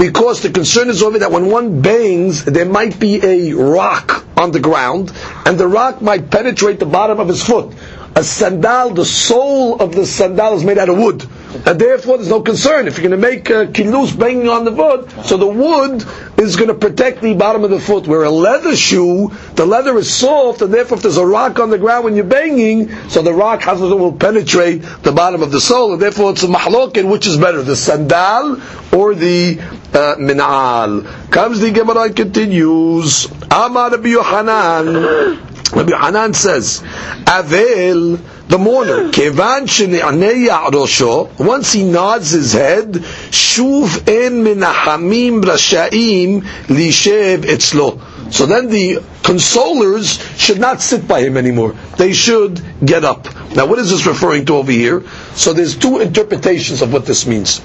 [0.01, 4.49] Because the concern is over that when one bangs, there might be a rock on
[4.49, 5.11] the ground,
[5.45, 7.71] and the rock might penetrate the bottom of his foot.
[8.15, 11.23] A sandal, the sole of the sandal is made out of wood.
[11.65, 12.87] And therefore there's no concern.
[12.87, 16.05] If you're going to make a kilus banging on the wood, so the wood
[16.39, 18.07] is going to protect the bottom of the foot.
[18.07, 21.69] Where a leather shoe, the leather is soft, and therefore if there's a rock on
[21.69, 25.59] the ground when you're banging, so the rock has will penetrate the bottom of the
[25.59, 28.61] sole, and therefore it's a mahlokin, which is better, the sandal
[28.93, 29.59] or the
[29.93, 31.31] uh, min'al.
[31.31, 33.27] Comes the Gemara and continues.
[33.49, 35.50] Amar Yohanan.
[35.73, 36.81] Rabbi Hanan says,
[37.25, 47.43] Avel, the mourner, kevan rosho, once he nods his head, shuv en minahamim rashaim lishev
[47.43, 48.01] etzlo.
[48.33, 51.75] So then the consolers should not sit by him anymore.
[51.97, 53.27] They should get up.
[53.55, 55.03] Now what is this referring to over here?
[55.35, 57.61] So there's two interpretations of what this means.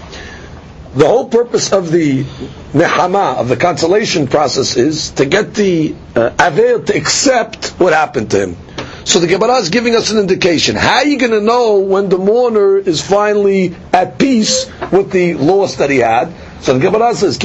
[0.97, 2.25] The whole purpose of the
[2.73, 8.31] nehama, of the consolation process, is to get the uh, avel to accept what happened
[8.31, 8.57] to him.
[9.05, 10.75] So the Gemara is giving us an indication.
[10.75, 15.35] How are you going to know when the mourner is finally at peace with the
[15.35, 16.33] loss that he had?
[16.63, 17.39] So the Gemara says,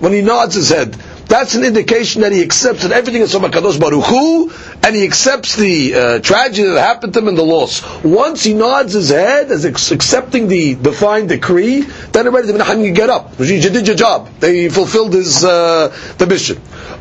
[0.00, 0.96] when he nods his head,
[1.28, 4.50] that's an indication that he accepts that everything is from Hakadosh Baruch Hu,
[4.82, 7.82] and he accepts the uh, tragedy that happened to him and the loss.
[8.04, 11.80] Once he nods his head as accepting the divine decree,
[12.12, 13.38] then already the Menachem can get up.
[13.40, 14.28] You did your job.
[14.38, 16.60] They fulfilled his uh, the mission.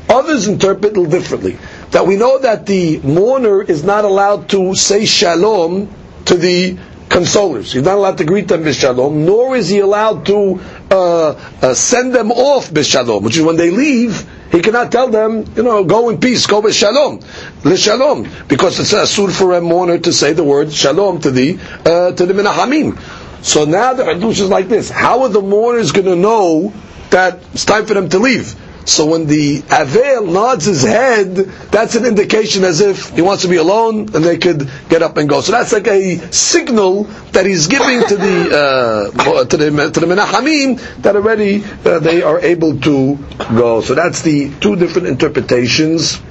[0.09, 1.57] Others interpret it differently.
[1.91, 5.93] That we know that the mourner is not allowed to say shalom
[6.25, 6.77] to the
[7.09, 7.73] consolers.
[7.73, 10.59] He's not allowed to greet them with shalom, nor is he allowed to
[10.91, 11.29] uh,
[11.61, 15.63] uh, send them off b'shalom, which is when they leave, he cannot tell them, you
[15.63, 17.23] know, go in peace, go b'shalom,
[17.63, 21.59] l'shalom, because it's a asur for a mourner to say the word shalom to the
[21.85, 22.97] uh, to the minahamim.
[23.43, 26.73] So now the hadush is like this: How are the mourners going to know
[27.11, 28.55] that it's time for them to leave?
[28.85, 33.49] So when the Avel nods his head, that's an indication as if he wants to
[33.49, 35.41] be alone and they could get up and go.
[35.41, 40.05] So that's like a signal that he's giving to the uh, to the to the
[40.05, 43.17] Menachamim that already uh, they are able to
[43.57, 43.81] go.
[43.81, 46.21] So that's the two different interpretations.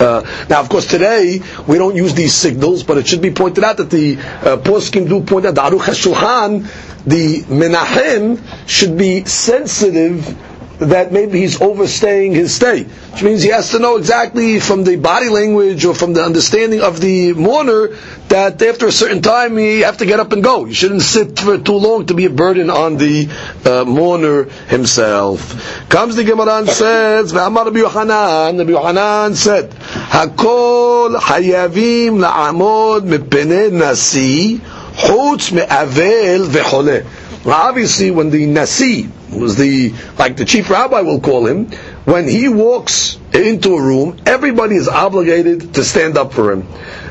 [0.00, 3.62] Uh, now, of course, today we don't use these signals, but it should be pointed
[3.62, 9.24] out that the uh, poskim do point out the Aruch HaShulchan, the Menachem should be
[9.24, 10.36] sensitive
[10.78, 14.96] that maybe he's overstaying his stay, which means he has to know exactly from the
[14.96, 17.96] body language or from the understanding of the mourner
[18.28, 20.64] that after a certain time you have to get up and go.
[20.64, 23.28] You shouldn't sit for too long to be a burden on the
[23.64, 25.88] uh, mourner himself.
[25.88, 33.72] Comes the Gemara and says, "Ve'amar Rabbi Yohanan." Rabbi Yohanan said, "Hakol hayavim la'amod mepene
[33.72, 34.58] nasi."
[34.94, 37.44] Chutz me'avel ve'choleh.
[37.44, 41.70] Well, obviously, when the nasi was the like the chief rabbi will call him,
[42.04, 46.66] when he walks into a room, everybody is obligated to stand up for him.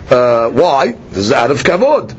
[0.09, 0.93] Uh, why?
[1.09, 2.11] This is out of kavod.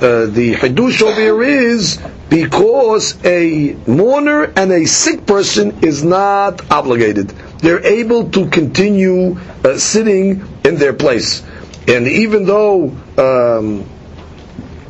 [0.00, 6.70] Uh, the hadush over here is because a mourner and a sick person is not
[6.70, 7.28] obligated.
[7.58, 11.42] They're able to continue uh, sitting in their place,
[11.86, 12.96] and even though.
[13.16, 13.88] Um,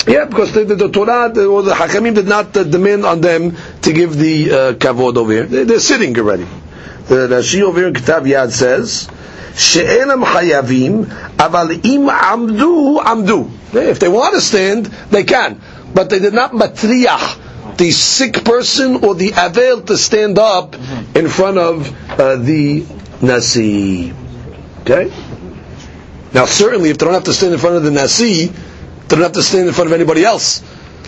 [0.09, 3.20] yeah, because the, the, the Torah the, or the Hakamim did not uh, demand on
[3.20, 5.44] them to give the uh, kavod over here.
[5.46, 6.44] They, are sitting already.
[7.09, 9.09] The Rashi over here in Ktav Yad says,
[9.54, 11.04] she'enam chayavim,
[11.36, 13.50] aval im amdu amdu.
[13.74, 15.61] If they want to stand, they can.
[15.94, 20.74] But they did not matriach the sick person or the avel to stand up
[21.14, 22.84] in front of uh, the
[23.22, 24.12] nasi.
[24.80, 25.12] Okay?
[26.34, 28.52] Now certainly if they don't have to stand in front of the nasi,
[29.09, 30.62] they don't have to stand in front of anybody else.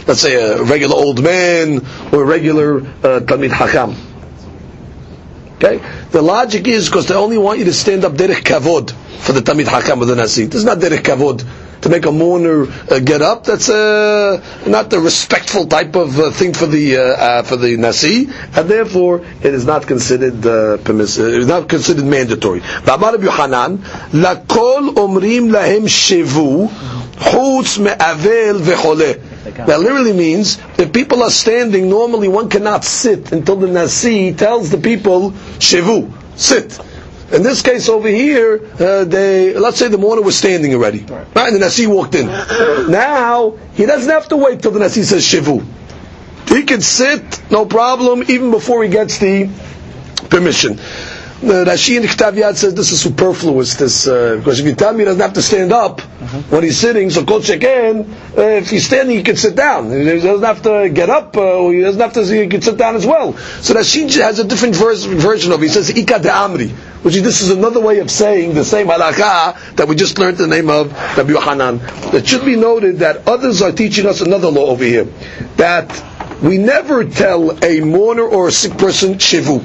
[0.06, 3.94] Let's say a regular old man or a regular uh, Talmid Hakam.
[5.56, 5.78] Okay?
[6.10, 9.40] The logic is because they only want you to stand up derech kavod for the
[9.40, 10.46] Talmid Hakam or the Nasi.
[10.46, 11.44] This is not derech kavod
[11.82, 13.44] to make a mourner uh, get up.
[13.44, 17.76] That's uh, not the respectful type of uh, thing for the uh, uh, for the
[17.76, 20.78] nasi, and therefore it is not considered uh.
[20.80, 20.90] It
[21.42, 22.60] is not considered mandatory.
[22.60, 23.78] V'amar Yohanan,
[24.12, 26.68] lakol omrim lahem shevu
[27.20, 29.20] Chutz me'avel v'choleh.
[29.66, 34.70] That literally means if people are standing, normally one cannot sit until the Nasi tells
[34.70, 36.78] the people, Shevu, sit.
[37.32, 41.26] In this case over here, uh, they let's say the mourner was standing already, right?
[41.36, 42.26] And the Nasi walked in.
[42.26, 45.64] Now he doesn't have to wait till the Nasi says Shivu.
[46.48, 49.48] he can sit, no problem, even before he gets the
[50.28, 50.78] permission.
[51.42, 53.74] The Rashi in Ktav Yad says this is superfluous.
[53.74, 56.02] This uh, because if you tell me he doesn't have to stand up
[56.50, 59.90] when he's sitting, so kol sheken, uh, if he's standing, he can sit down.
[59.90, 61.34] He doesn't have to get up.
[61.34, 62.24] Uh, he doesn't have to.
[62.24, 63.32] He can sit down as well.
[63.62, 65.62] So Rashi has a different verse, version of.
[65.62, 65.68] it.
[65.68, 66.72] He says ika de amri,
[67.02, 70.36] which is, this is another way of saying the same halakha that we just learned
[70.36, 71.80] the name of Rabbi Yohanan.
[72.14, 75.04] It should be noted that others are teaching us another law over here
[75.56, 75.88] that
[76.42, 79.60] we never tell a mourner or a sick person shivu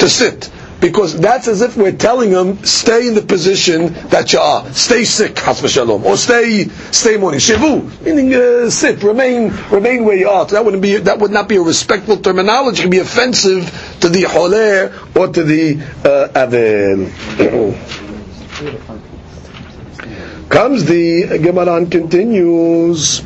[0.00, 0.50] to sit
[0.83, 4.69] Because that's as if we're telling him, stay in the position that you are.
[4.73, 6.03] Stay sick, has v'shalom.
[6.03, 7.39] Or stay, stay mourning.
[7.39, 10.45] Shivu, meaning uh, sit, remain, remain where you are.
[10.49, 12.81] So that wouldn't be, that would not be a respectful terminology.
[12.81, 13.63] It could be offensive
[14.01, 17.07] to the holeh or to the uh, avel.
[20.49, 23.21] Comes the Gemara and continues.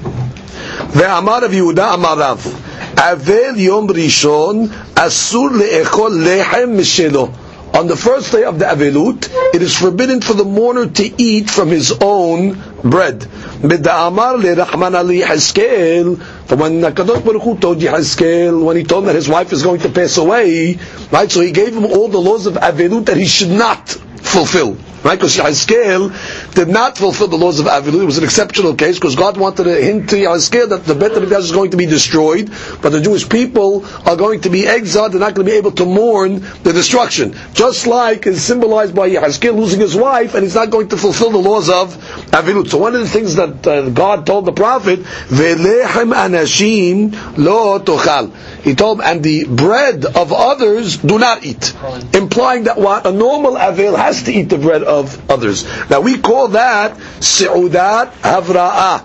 [0.95, 2.47] ואמר רב יהודה אמר רב,
[2.95, 7.27] אבל יום ראשון אסור לאכול לחם משלו.
[7.74, 11.48] on the first day of the Avilut, it is forbidden for the mourner to eat
[11.48, 13.20] from his own bread.
[13.20, 19.06] B'da'amar le'rachman ali Yehezkel, from when Kadosh Baruch Hu told Yehezkel, when he told him
[19.06, 20.78] that his wife is going to pass away,
[21.10, 24.76] right, so he gave him all the laws of Avilut that he should not fulfill.
[25.04, 25.18] Right?
[25.18, 28.02] Because Yehezkel did not fulfill the laws of Avilut.
[28.02, 31.12] It was an exceptional case because God wanted to hint to Yehezkel that the Beit
[31.12, 35.12] HaMikdash is going to be destroyed, but the Jewish people are going to be exiled.
[35.12, 37.36] They're not going to be able to mourn the destruction.
[37.52, 41.30] Just like is symbolized by Yehezkel losing his wife, and he's not going to fulfill
[41.30, 41.96] the laws of
[42.30, 42.68] Avilut.
[42.68, 48.32] So one of the things that uh, God told the prophet, "Velechem anashim lo tochal."
[48.62, 51.74] He told him, and the bread of others do not eat,
[52.14, 55.64] implying that what a normal avil has to eat the bread of others.
[55.90, 59.00] Now we call that seudat havra'ah.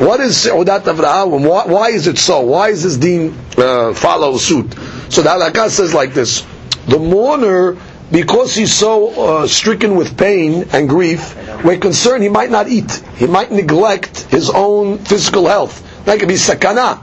[0.00, 1.26] What is seudat havra'ah?
[1.28, 2.42] Why, why is it so?
[2.42, 4.74] Why is this deen uh, follow suit?
[5.08, 6.44] So the halakha says like this:
[6.86, 7.78] the mourner.
[8.12, 12.90] Because he's so uh, stricken with pain and grief, we're concerned he might not eat.
[13.14, 16.04] He might neglect his own physical health.
[16.06, 16.98] That could be sakana.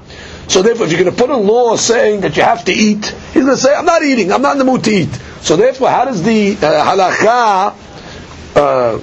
[0.48, 3.06] So therefore, if you're going to put a law saying that you have to eat,
[3.06, 5.10] he's going to say, I'm not eating, I'm not in the mood to eat.
[5.42, 7.76] So therefore, how does the uh, halakha
[8.56, 9.00] uh,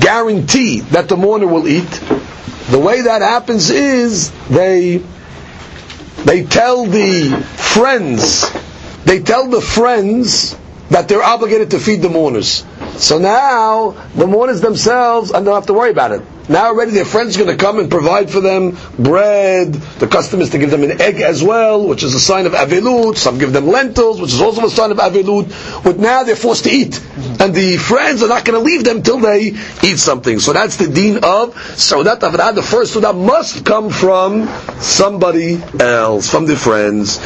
[0.00, 1.88] guarantee that the mourner will eat?
[2.70, 5.02] The way that happens is they
[6.24, 8.44] they tell the friends,
[9.04, 10.56] they tell the friends
[10.90, 12.64] that they're obligated to feed the mourners.
[12.96, 16.22] So now the mourners themselves and don't have to worry about it.
[16.48, 19.74] Now already their friends are going to come and provide for them bread.
[19.74, 22.52] The custom is to give them an egg as well, which is a sign of
[22.52, 23.16] avilut.
[23.16, 25.84] Some give them lentils, which is also a sign of avilut.
[25.84, 27.00] But now they're forced to eat.
[27.40, 30.38] And the friends are not going to leave them till they eat something.
[30.38, 32.54] So that's the deen of Saudat Avrah.
[32.54, 34.48] The first Sudah must come from
[34.80, 37.18] somebody else, from the friends.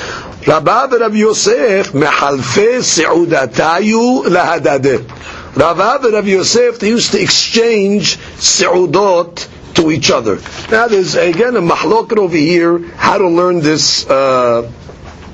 [0.47, 5.32] Rabbi Rabbi Yosef, mehalfe se'udatayu lahadadeh.
[5.55, 10.39] Rav and Rav Yosef, they used to exchange seudot to each other.
[10.71, 14.71] Now there's again a mahloket over here, how to learn this, uh,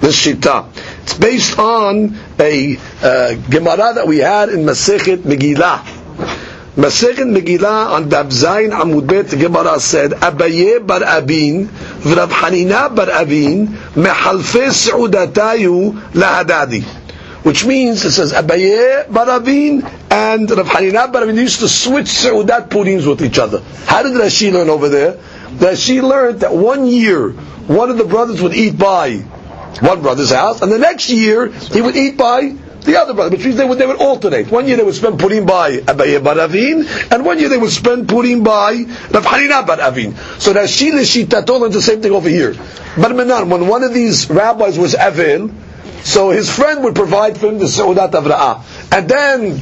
[0.01, 0.67] this shita.
[1.03, 5.85] It's based on a uh, Gemara that we had in Masechet Megillah.
[6.75, 14.71] Masechet Megillah on Daf Zayin Gemara said, Abaye bar Abin, v'Rav Hanina bar Abin, mehalfe
[14.71, 17.08] seudatayu lahadadi
[17.43, 23.07] which means it says Abaye Baravin and Rav Hanina Baravin used to switch Seudat Purims
[23.07, 23.63] with each other.
[23.87, 25.15] How did Rashi learn over there?
[25.59, 29.17] Rashi learned that one year one of the brothers would eat by
[29.81, 33.45] one brother's house, and the next year he would eat by the other brother, which
[33.45, 34.51] means they would, they would alternate.
[34.51, 38.09] One year they would spend Purim by Abaye Baravin, and one year they would spend
[38.09, 38.73] Purim by
[39.11, 40.17] Rav Hanina Baravin.
[40.41, 42.55] So Rashi Lishitato learns the same thing over here.
[42.97, 45.51] But when one of these rabbis was Avil,
[46.03, 48.63] so his friend would provide for him the Seudat Avra'ah.
[48.93, 49.61] And then,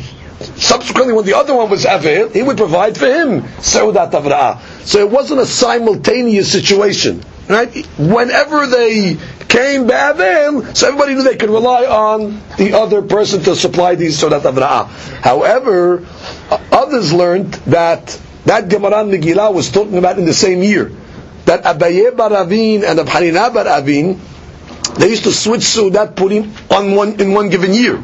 [0.57, 4.61] subsequently, when the other one was Avil, he would provide for him Seudat Avra'ah.
[4.87, 7.23] So it wasn't a simultaneous situation.
[7.49, 7.87] Right?
[7.97, 9.17] Whenever they
[9.49, 14.21] came Ba'avil, so everybody knew they could rely on the other person to supply these
[14.21, 14.89] Seudat Avra'ah.
[15.23, 16.05] However,
[16.73, 20.93] others learned that that Gemara Megillah was talking about in the same year.
[21.47, 24.19] That Abaye Baravin and Abhanina Baravin
[24.99, 27.97] they used to switch Sudat Purim on one, in one given year.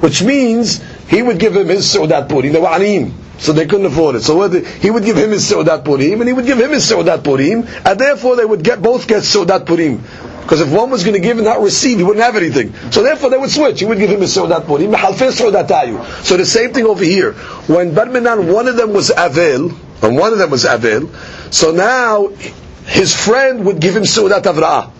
[0.00, 2.52] Which means he would give him his Sudat Purim.
[2.52, 3.14] They were Anim.
[3.38, 4.22] So they couldn't afford it.
[4.22, 7.24] So he would give him his Sudat Purim, and he would give him his Sudat
[7.24, 10.02] Purim, and therefore they would get both get Sudat Purim.
[10.42, 12.74] Because if one was going to give and not receive, he wouldn't have anything.
[12.90, 13.80] So therefore they would switch.
[13.80, 14.92] He would give him his Sudat Purim.
[16.24, 17.32] So the same thing over here.
[17.32, 19.70] When Barminan, one of them was Avil,
[20.02, 21.08] and one of them was Avel,
[21.52, 22.28] so now
[22.86, 24.90] his friend would give him Seudat Avra'ah.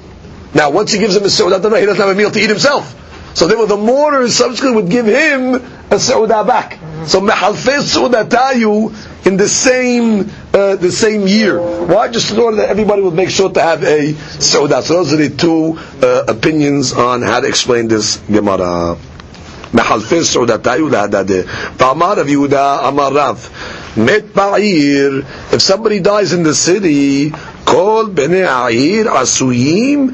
[0.53, 2.49] Now, once he gives him a Seudat Avra'ah, he doesn't have a meal to eat
[2.49, 3.01] himself.
[3.35, 6.79] So therefore, the mourners subsequently would give him a Seudah back.
[7.05, 11.59] So Mehalfeh Seudatayu in the same uh, the same year.
[11.59, 12.07] Why?
[12.07, 14.81] Just in order that everybody would make sure to have a Seudah.
[14.83, 18.97] So those are the two uh, opinions on how to explain this Gemara.
[19.73, 21.41] מחלפי סעודתיו להדדה.
[21.79, 23.49] ואמר רב יהודה, אמר רב,
[23.97, 30.11] מת בעיר, if somebody dies in the city, כל בני העיר עשויים,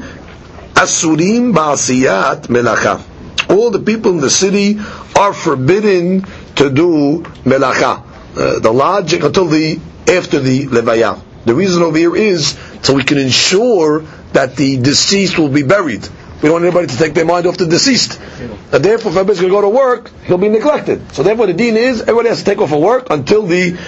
[0.77, 3.01] asurim ba'asiyat melacha.
[3.49, 4.77] All the people in the city
[5.15, 6.25] are forbidden
[6.55, 8.03] to do melacha.
[8.37, 11.19] Uh, the logic until the after the levaya.
[11.45, 14.01] The reason over here is so we can ensure
[14.33, 16.07] that the deceased will be buried.
[16.41, 18.19] We don't want anybody to take their mind off the deceased.
[18.71, 21.13] And therefore, if everybody's going to go to work, he'll be neglected.
[21.13, 23.79] So therefore, the deen is everybody has to take off for work until the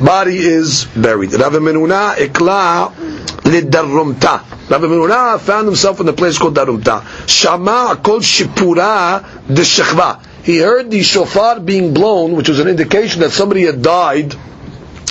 [0.00, 1.34] body is buried.
[1.34, 3.03] Rav Menuna Ikla
[3.44, 4.42] lidarumta.
[4.70, 7.04] Rav Menuna found himself in a place called Darumta.
[7.28, 10.20] Shama called Shipura de Shechva.
[10.42, 14.34] He heard the shofar being blown, which was an indication that somebody had died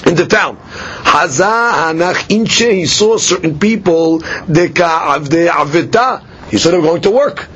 [0.05, 0.57] in the town.
[0.57, 6.23] Haza hanach inche, he saw certain people, de ka'avde avita.
[6.49, 7.47] He said they were going to work.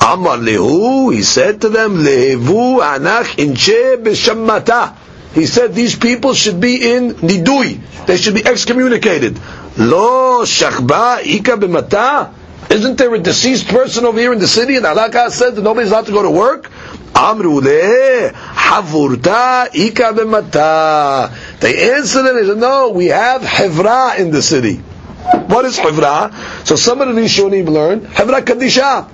[0.00, 4.96] Amar lehu, he said to them, lehevu anach inche b'shammata.
[5.34, 8.06] He said these people should be in nidui.
[8.06, 9.38] They should be excommunicated.
[9.76, 12.32] Lo shachba ika b'mata.
[12.70, 14.76] Isn't there a deceased person over here in the city?
[14.76, 16.70] And Allah said that nobody's allowed to go to work.
[17.14, 21.60] Amru havurta ika b'mata.
[21.60, 22.46] They answered it.
[22.46, 24.76] Said, no, we have hevra in the city.
[24.76, 26.32] What is hevra?
[26.66, 29.10] So some of the Rishonim learned hevra kadisha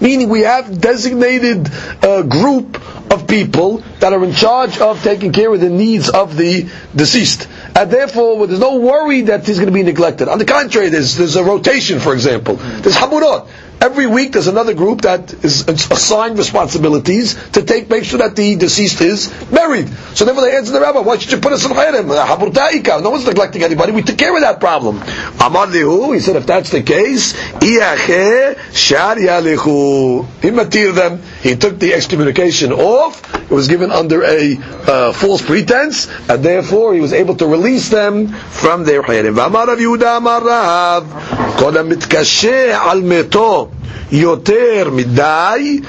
[0.00, 1.68] meaning we have designated
[2.02, 2.80] uh, group
[3.12, 7.48] of people that are in charge of taking care of the needs of the deceased.
[7.76, 10.28] And therefore, there's no worry that he's going to be neglected.
[10.28, 12.54] On the contrary, there's, there's a rotation, for example.
[12.56, 13.48] There's haburot.
[13.80, 18.56] Every week there's another group that is assigned responsibilities to take, make sure that the
[18.56, 19.88] deceased is married.
[20.14, 22.08] So therefore they answer the rabbi, why should you put us in chayrim?
[22.10, 23.92] Uh, no one's neglecting anybody.
[23.92, 24.98] We took care of that problem.
[25.40, 27.78] Amar lihu, he said, if that's the case, he
[30.50, 31.22] matir them.
[31.42, 33.34] He took the excommunication off.
[33.34, 37.90] It was given under a uh, false pretense, and therefore he was able to release
[37.90, 39.44] them from their chayrim.
[39.44, 41.04] Amar Yehuda, Amar Rav,
[42.72, 43.63] al.
[44.10, 45.84] Yoter midai.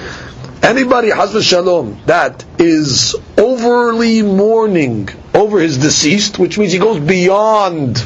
[0.64, 8.04] Anybody, Hazan Shalom, that is overly mourning over his deceased, which means he goes beyond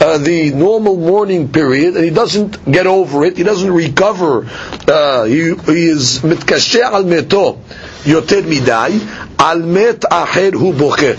[0.00, 4.46] uh, the normal mourning period, and he doesn't get over it, he doesn't recover,
[4.88, 7.58] uh, he, he is mitkasheh al meto
[8.04, 9.00] yoter midai
[9.38, 11.16] al met aher hu bocher.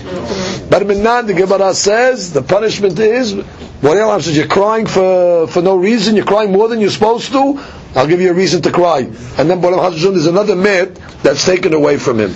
[0.70, 3.34] But Minan, the Gemara says the punishment is
[3.80, 6.16] what says you're crying for for no reason.
[6.16, 7.60] You're crying more than you're supposed to.
[7.94, 9.00] I'll give you a reason to cry.
[9.00, 12.34] And then Bolam Hazun is another mit that's taken away from him.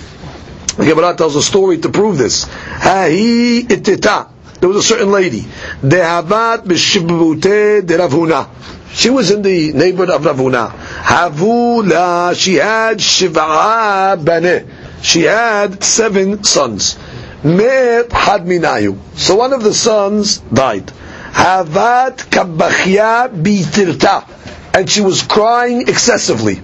[0.77, 2.45] The Gemara tells a story to prove this.
[2.45, 4.29] Itita.
[4.59, 5.41] There was a certain lady.
[5.81, 8.47] Dehavat deravuna
[8.91, 10.69] she was in the neighborhood of Rav Huna.
[10.71, 14.67] Havula, she had shiva'a bane.
[15.01, 16.97] She had seven sons.
[17.43, 18.97] Met had minayu.
[19.15, 20.87] So one of the sons died.
[21.31, 24.27] Havat kabachya bitirta.
[24.73, 26.61] And she was crying excessively.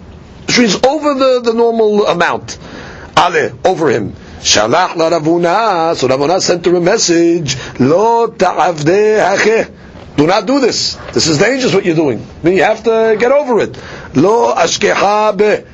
[0.49, 2.57] She was over the, the normal amount.
[3.17, 4.13] Ale, over him.
[4.41, 5.95] Shalach la Rav Huna.
[5.95, 7.55] So Rav Huna sent her a message.
[7.79, 9.71] Lo ta'avde hacheh.
[10.17, 10.95] Do not do this.
[11.13, 12.19] This is dangerous what you're doing.
[12.19, 13.77] I mean, you have to get over it.
[14.15, 15.69] Lo ashkeha be.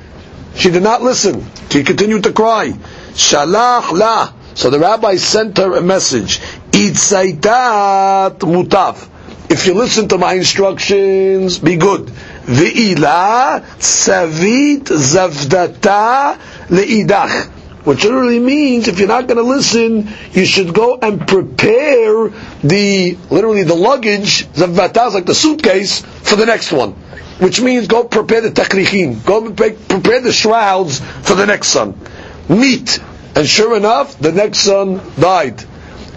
[0.56, 1.46] She did not listen.
[1.70, 2.72] She continued to cry.
[3.14, 4.34] Shalach la.
[4.56, 6.40] So the rabbi sent her a message.
[6.72, 9.08] Itzaitat mutav.
[9.50, 12.08] If you listen to my instructions, be good.
[12.08, 16.38] Ve'ila savit zavdata
[16.70, 17.61] le'idach.
[17.84, 22.30] Which literally means if you're not going to listen, you should go and prepare
[22.64, 26.92] the, literally the luggage, zavdata is like the suitcase, for the next one.
[27.40, 32.00] Which means go prepare the takrichim, go prepare the shrouds for the next son.
[32.48, 33.00] Meet.
[33.36, 35.64] And sure enough, the next son died.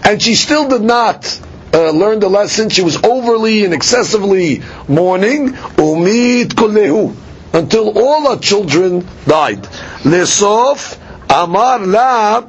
[0.03, 1.41] And she still did not
[1.73, 2.69] uh, learn the lesson.
[2.69, 5.53] She was overly and excessively mourning.
[5.77, 7.15] Umid kulehu.
[7.53, 9.67] Until all her children died.
[11.43, 12.41] Amar la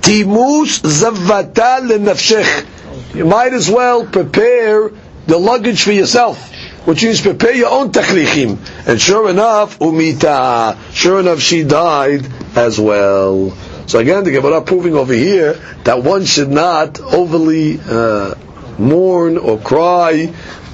[0.00, 2.66] timus zavata lenafshech.
[3.14, 4.90] You might as well prepare
[5.26, 6.52] the luggage for yourself.
[6.86, 8.58] Which means prepare your own taklichim.
[8.86, 10.76] And sure enough, umita.
[10.92, 12.26] Sure enough, she died
[12.56, 13.50] as well.
[13.86, 15.54] So again, the Gemara proving over here
[15.84, 18.34] that one should not overly uh,
[18.78, 20.32] mourn or cry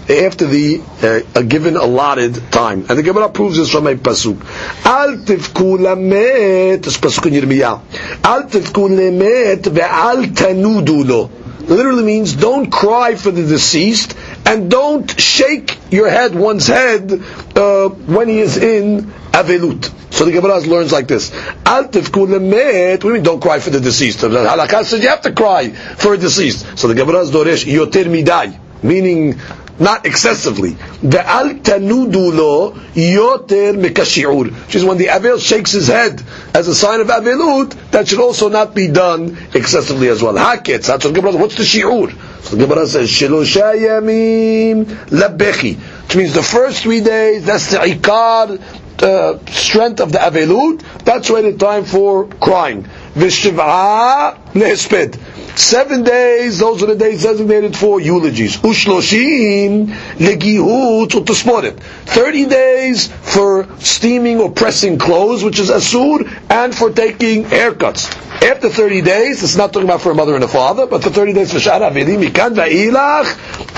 [0.09, 2.86] after the uh, a given allotted time.
[2.89, 4.40] And the Gemara proves this from a pasuk.
[4.85, 8.24] Al tivku lamet, this pasuk in Yirmiyah.
[8.24, 11.31] Al tivku lamet ve'al tanudu lo.
[11.66, 14.14] Literally means don't cry for the deceased
[14.44, 17.10] and don't shake your head, one's head,
[17.56, 19.90] uh, when he is in avelut.
[20.12, 21.32] So the Gemara learns like this:
[21.64, 22.93] Al tivku lemet.
[22.93, 23.22] What do you mean?
[23.22, 24.20] Don't cry for the deceased.
[24.20, 26.78] The halakha says you have to cry for a deceased.
[26.78, 29.40] So the Gemara doresh yoter midai, meaning
[29.79, 30.77] not excessively.
[31.03, 34.67] The al tanudu lo yoter mikashiur.
[34.67, 36.23] Which is when the avel shakes his head
[36.55, 40.35] as a sign of avelut, that should also not be done excessively as well.
[40.35, 40.87] Haketz.
[40.87, 41.35] That's what.
[41.35, 42.13] What's the shiur?
[42.43, 45.77] So the Gemara says shilosha yamim labechi.
[46.05, 47.45] Which means the first three days.
[47.47, 48.61] That's the ikar
[49.03, 50.83] uh, strength of the avelut.
[51.05, 52.87] That's why the time for crying.
[53.15, 55.19] V'shiv'a lehesped.
[55.57, 58.57] Seven days, those are the days designated for eulogies.
[58.57, 59.86] Ushloshim
[60.16, 61.78] legihut utosmorim.
[61.78, 68.11] Thirty days for steaming or pressing clothes, which is asur, and for taking haircuts.
[68.43, 71.11] After 30 days, it's not talking about for a mother and a father, but for
[71.11, 73.74] 30 days for shara avedim, mikan va'ilach,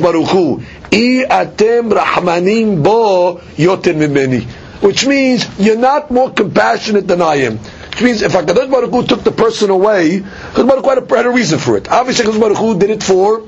[0.00, 4.44] baruch hu, i atem rahmanim bo yoter mimeni.
[4.80, 7.58] Which means, you're not more compassionate than I am.
[8.00, 11.16] Which means if HaKadosh Baruch Hu took the person away, HaKadosh Baruch Hu had a,
[11.16, 11.86] had a reason for it.
[11.90, 13.46] Obviously HaKadosh Baruch Hu did it for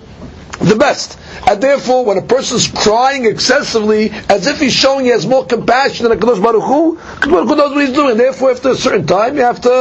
[0.60, 1.18] the best.
[1.48, 5.46] And therefore, when a person is crying excessively, as if he's showing he has more
[5.46, 8.18] compassion than HaKadosh Baruch Hu, HaKadosh Baruch Hu knows what he's doing.
[8.18, 9.72] Therefore, after a certain time, you have to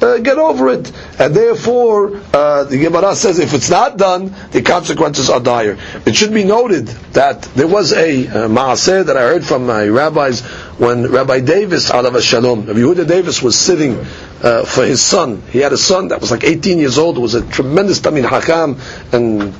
[0.00, 0.90] uh, get over it.
[1.18, 5.78] And therefore, uh, the Gemara says if it's not done, the consequences are dire.
[6.04, 9.88] It should be noted that there was a uh, maaseh that I heard from my
[9.88, 10.42] rabbis
[10.78, 13.96] when Rabbi Davis, alav shalom, Rabbi Yehuda Davis was sitting
[14.42, 15.42] uh, for his son.
[15.50, 18.78] He had a son that was like 18 years old, was a tremendous Talmid Hakam,
[19.14, 19.54] and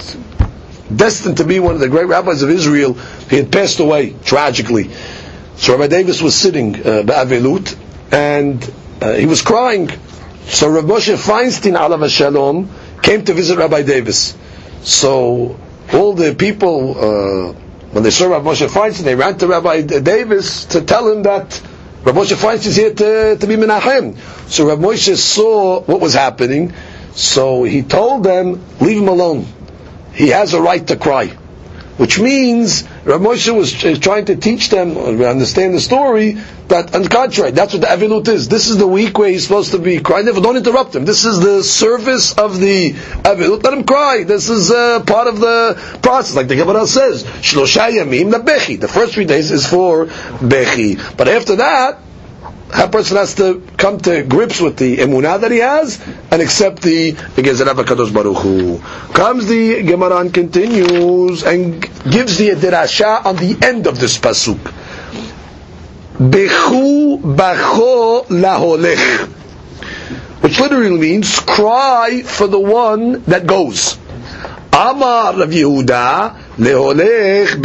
[0.95, 2.95] destined to be one of the great rabbis of Israel.
[3.31, 4.91] He had passed away tragically.
[5.57, 7.79] So Rabbi Davis was sitting uh, Ba'avelut,
[8.13, 9.91] and uh, he was crying.
[10.47, 12.71] So Rabbi Moshe Feinstein, alav shalom,
[13.03, 14.37] came to visit Rabbi Davis.
[14.83, 15.59] So
[15.93, 17.53] all the people, uh,
[17.91, 21.61] when they saw Rabbi Moshe Feinstein, they ran to Rabbi Davis to tell him that
[22.05, 24.17] Rabbi Moshe Feinstein is here to, to be Menachem.
[24.49, 26.73] So Rabbi Moshe saw what was happening,
[27.13, 29.47] so he told them, leave him alone.
[30.15, 31.27] He has a right to cry.
[31.97, 37.03] Which means Rav Moshe was trying to teach them, or understand the story, that on
[37.03, 38.49] the contrary, that's what the Avilut is.
[38.49, 40.27] This is the week where he's supposed to be crying.
[40.27, 41.05] Never, don't interrupt him.
[41.05, 43.63] This is the service of the Avilut.
[43.63, 44.25] Let him cry.
[44.25, 46.35] This is uh, part of the process.
[46.35, 48.81] Like the Gemara says, Shlosha Yamim Bechi.
[48.81, 51.17] The first three days is for Bechi.
[51.17, 52.01] But after that,
[52.69, 56.83] that person has to come to grips with the emunah that he has and accept
[56.83, 58.79] the Gezerah Kadosh Baruch Hu.
[59.13, 61.81] Comes the Gemara and continues and
[62.11, 64.59] gives the derasha on the end of this pasuk.
[66.19, 69.29] Bechu bacho laholech,
[70.43, 73.97] which literally means cry for the one that goes.
[74.73, 75.53] Amar Rav
[76.59, 77.59] This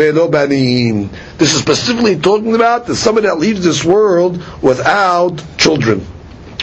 [1.53, 6.01] is specifically talking about the somebody that leaves this world without children,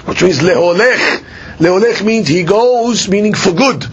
[0.04, 1.24] which means leholech.
[1.58, 3.84] Leholech means he goes, meaning for good.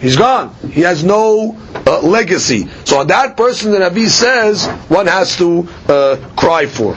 [0.00, 0.54] He's gone.
[0.70, 2.68] He has no uh, legacy.
[2.84, 6.96] So on that person, the Nabi says one has to uh, cry for.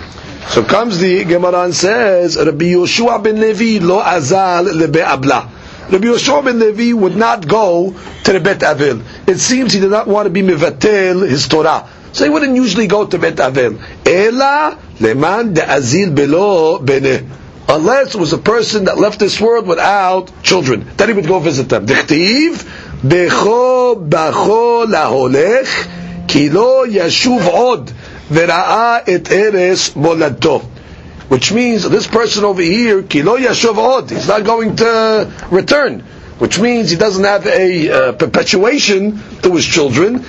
[0.50, 5.50] So comes the Gemara and says, Rabbi Yoshua ben Levi lo azal lebe abla.
[5.92, 7.94] Rabbi Yoshua ben Levi would not go
[8.24, 9.02] to the Bet Avil.
[9.28, 11.90] It seems he did not want to be mevatel his Torah.
[12.14, 13.78] So he wouldn't usually go to Bet Avil.
[14.06, 17.28] Ela leman de azil belo bene.
[17.68, 20.88] Unless it was a person that left this world without children.
[20.96, 21.86] Then he would go visit them.
[21.86, 22.64] Dichtiv,
[23.02, 27.88] becho bacho laholech, ki lo yashuv od,
[28.30, 30.70] vera'a et eres moladto.
[31.32, 36.03] Which means this person over here, ki lo yashuv od, he's not going to return
[36.41, 40.26] which means he doesn't have a uh, perpetuation to his children, and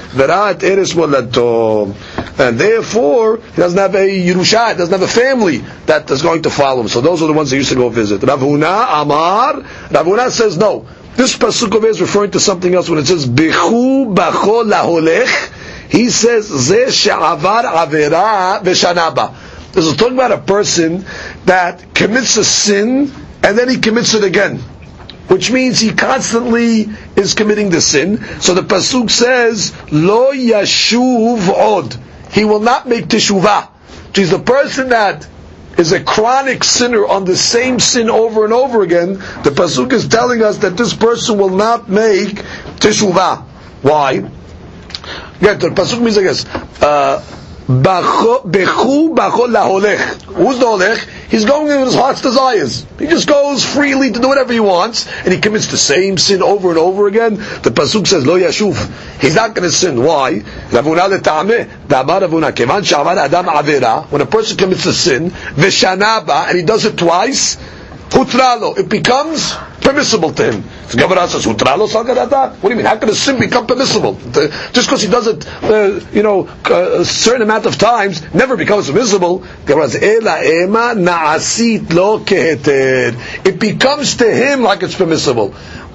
[2.61, 6.83] therefore he doesn't have a yerusha, doesn't have a family that is going to follow
[6.83, 6.89] him.
[6.89, 8.23] So those are the ones that used to go visit.
[8.25, 10.87] Rav Huna Amar, Rav Huna says no.
[11.17, 15.89] This pasuk is referring to something else when it says bechu bacho laholech.
[15.89, 19.35] He says ze she'avar avera v'shanaba.
[19.73, 21.05] This is talking about a person
[21.47, 23.13] that commits a sin
[23.43, 24.63] and then he commits it again
[25.29, 28.23] which means he constantly is committing the sin.
[28.41, 31.97] So the pasuk says, "Lo yashuv od."
[32.33, 33.69] He will not make teshuvah.
[34.15, 35.27] He's the person that
[35.79, 39.15] is a chronic sinner on the same sin over and over again.
[39.43, 42.43] The pasuk is telling us that this person will not make
[42.77, 43.43] teshuvah.
[43.81, 44.19] Why?
[45.41, 46.45] Get the pasuk means I guess.
[46.83, 47.25] Uh,
[47.67, 50.23] Bechu laholech.
[50.25, 50.99] Who's the holech?
[51.31, 52.85] He's going with his heart's desires.
[52.99, 56.43] He just goes freely to do whatever he wants, and he commits the same sin
[56.43, 57.37] over and over again.
[57.37, 59.21] The pasuk says lo yashuv.
[59.21, 60.03] He's not going to sin.
[60.03, 60.41] Why?
[60.41, 60.87] When
[64.21, 67.57] a person commits a sin, vishanaba, and he does it twice,
[68.13, 68.79] hutralo.
[68.79, 70.65] It becomes permissible to him.
[70.91, 72.57] The Gemara says, hutralo sagadata.
[72.57, 72.87] What do you mean?
[72.87, 74.15] How can a sin become permissible?
[74.73, 78.57] Just because he does it, uh, you know, uh, a certain amount of times, never
[78.57, 79.45] becomes permissible.
[79.67, 83.47] Gemara says, ela ema naasit lo keheter.
[83.47, 85.53] It becomes to him like it's permissible.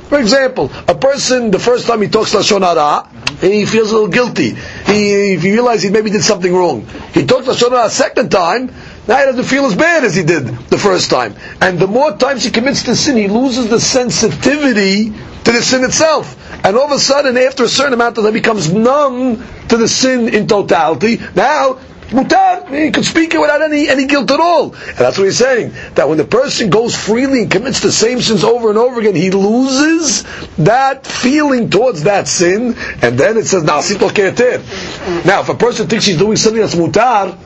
[0.08, 3.10] For example, a person, the first time he talks Lashon Hara,
[3.42, 4.52] he feels a little guilty.
[4.86, 6.88] He, he realizes he maybe did something wrong.
[7.14, 8.74] He talks Lashon Hara a second time,
[9.08, 11.36] now he doesn't feel as bad as he did the first time.
[11.62, 15.84] And the more times he commits the sin, he loses the sensitivity to the sin
[15.86, 16.36] itself.
[16.66, 19.78] And all of a sudden, after a certain amount of time, he becomes numb to
[19.78, 21.20] the sin in totality.
[21.36, 21.80] Now,
[22.10, 24.74] mutar, he can speak it without any, any guilt at all.
[24.74, 25.72] And that's what he's saying.
[25.96, 29.16] That when the person goes freely and commits the same sins over and over again,
[29.16, 30.24] he loses
[30.58, 33.64] that feeling towards that sin, and then it says.
[33.64, 37.38] Now, if a person thinks he's doing something that's mutar,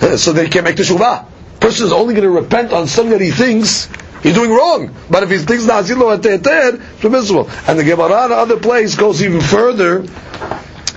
[0.16, 1.26] so they can't make teshuvah.
[1.60, 3.88] Person is only going to repent on something that he thinks
[4.22, 4.94] he's doing wrong.
[5.10, 7.48] But if he thinks Na'asit lo ke'eter, it's permissible.
[7.66, 10.04] And the Gemara in other place goes even further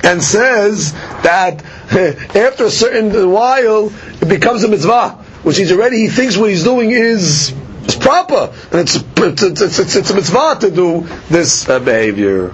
[0.03, 0.93] and says
[1.23, 1.63] that
[2.35, 3.91] after a certain while
[4.21, 5.11] it becomes a mitzvah,
[5.43, 7.53] which he's already he thinks what he's doing is
[7.87, 12.53] is proper, and it's it's it's, it's, it's a mitzvah to do this uh, behavior.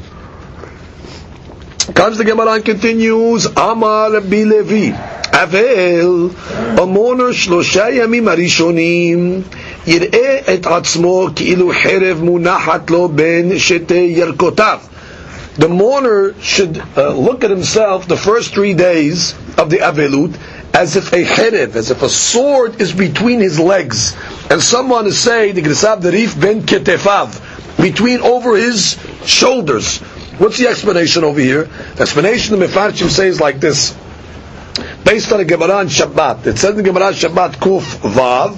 [1.94, 4.92] Comes the Gemara and continues, Amar Rabbi Levi,
[5.32, 6.30] Avel,
[6.78, 9.42] a mourner שלושה ימים הראשונים,
[9.86, 14.78] יראה את עצמו כאילו חרב מונחת לו בין שתי ירקותיו.
[15.58, 20.38] the mourner should uh, look at himself the first three days of the Avelut
[20.72, 24.14] as if a cherev, as if a sword is between his legs.
[24.50, 30.00] And someone is saying, the Grisav Derif ben Ketefav, between over his shoulders.
[30.37, 31.63] What's the explanation over here?
[31.63, 33.95] The explanation the Mefarshim says like this.
[35.05, 36.47] Based on the Gemara on Shabbat.
[36.47, 37.81] It says in the Gemara Shabbat Kuf
[38.13, 38.55] Vav,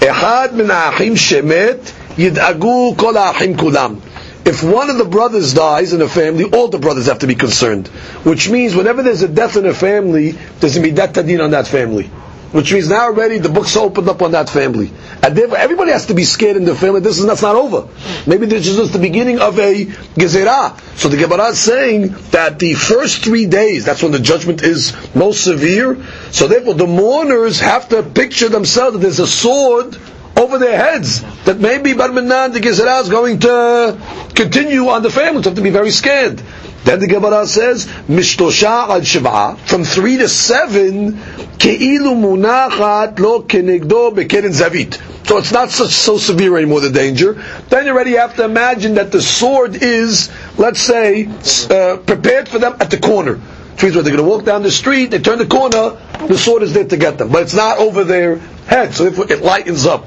[0.00, 1.80] Ehad min ha'achim shemet,
[2.16, 4.00] yid'agu kol ha'achim kulam
[4.46, 7.34] if one of the brothers dies in a family, all the brothers have to be
[7.34, 7.88] concerned.
[8.22, 11.42] Which means whenever there's a death in a family, there's going to be death tadin
[11.42, 12.08] on that family.
[12.56, 14.90] Which means now already the books opened up on that family.
[15.22, 17.00] And therefore everybody has to be scared in the family.
[17.00, 17.86] This is that's not over.
[18.26, 20.80] Maybe this is just the beginning of a gezerah.
[20.96, 24.96] So the Gemara is saying that the first three days, that's when the judgment is
[25.14, 26.02] most severe.
[26.30, 29.98] So therefore the mourners have to picture themselves that there's a sword
[30.34, 35.42] over their heads that maybe Barminan the Gezerah is going to continue on the family.
[35.42, 36.40] So have to be very scared.
[36.86, 41.14] Then the Gemara says, Mishtosha al Shiv'a, from three to seven,
[41.58, 45.26] Ke'ilu munachat lo kenegdo bekeren zavit.
[45.26, 47.42] So it's not such so severe anymore, the danger.
[47.68, 51.26] Then you already have to imagine that the sword is, let's say,
[51.68, 53.40] uh, prepared for them at the corner.
[53.82, 55.98] Means when they're going to walk down the street, they turn the corner,
[56.28, 57.30] the sword is there to get them.
[57.30, 60.06] But it's not over their head, so therefore it lightens up.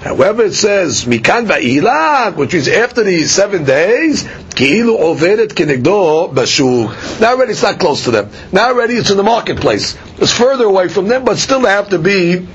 [0.00, 7.20] However, it says mikan va'ilak, which means after these seven days, ki'ilu overet kenegdo bashuk.
[7.20, 8.30] Now already it's not close to them.
[8.52, 9.98] Now already it's in the marketplace.
[10.18, 12.46] It's further away from them, but still they have to be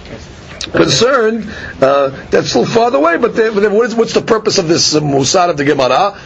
[0.71, 1.49] concerned.
[1.81, 3.17] Uh, that's still farther away.
[3.17, 5.65] But, they, but then what is, what's the purpose of this uh, musar of the
[5.65, 6.17] Gemara?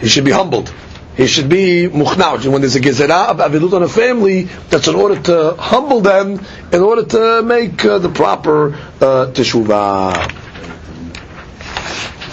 [0.00, 0.74] He should be humbled.
[1.16, 2.50] He should be muchnauj.
[2.50, 6.40] When there's a gezerah of avilut on a family, that's in order to humble them,
[6.72, 10.43] in order to make uh, the proper uh, teshuvah.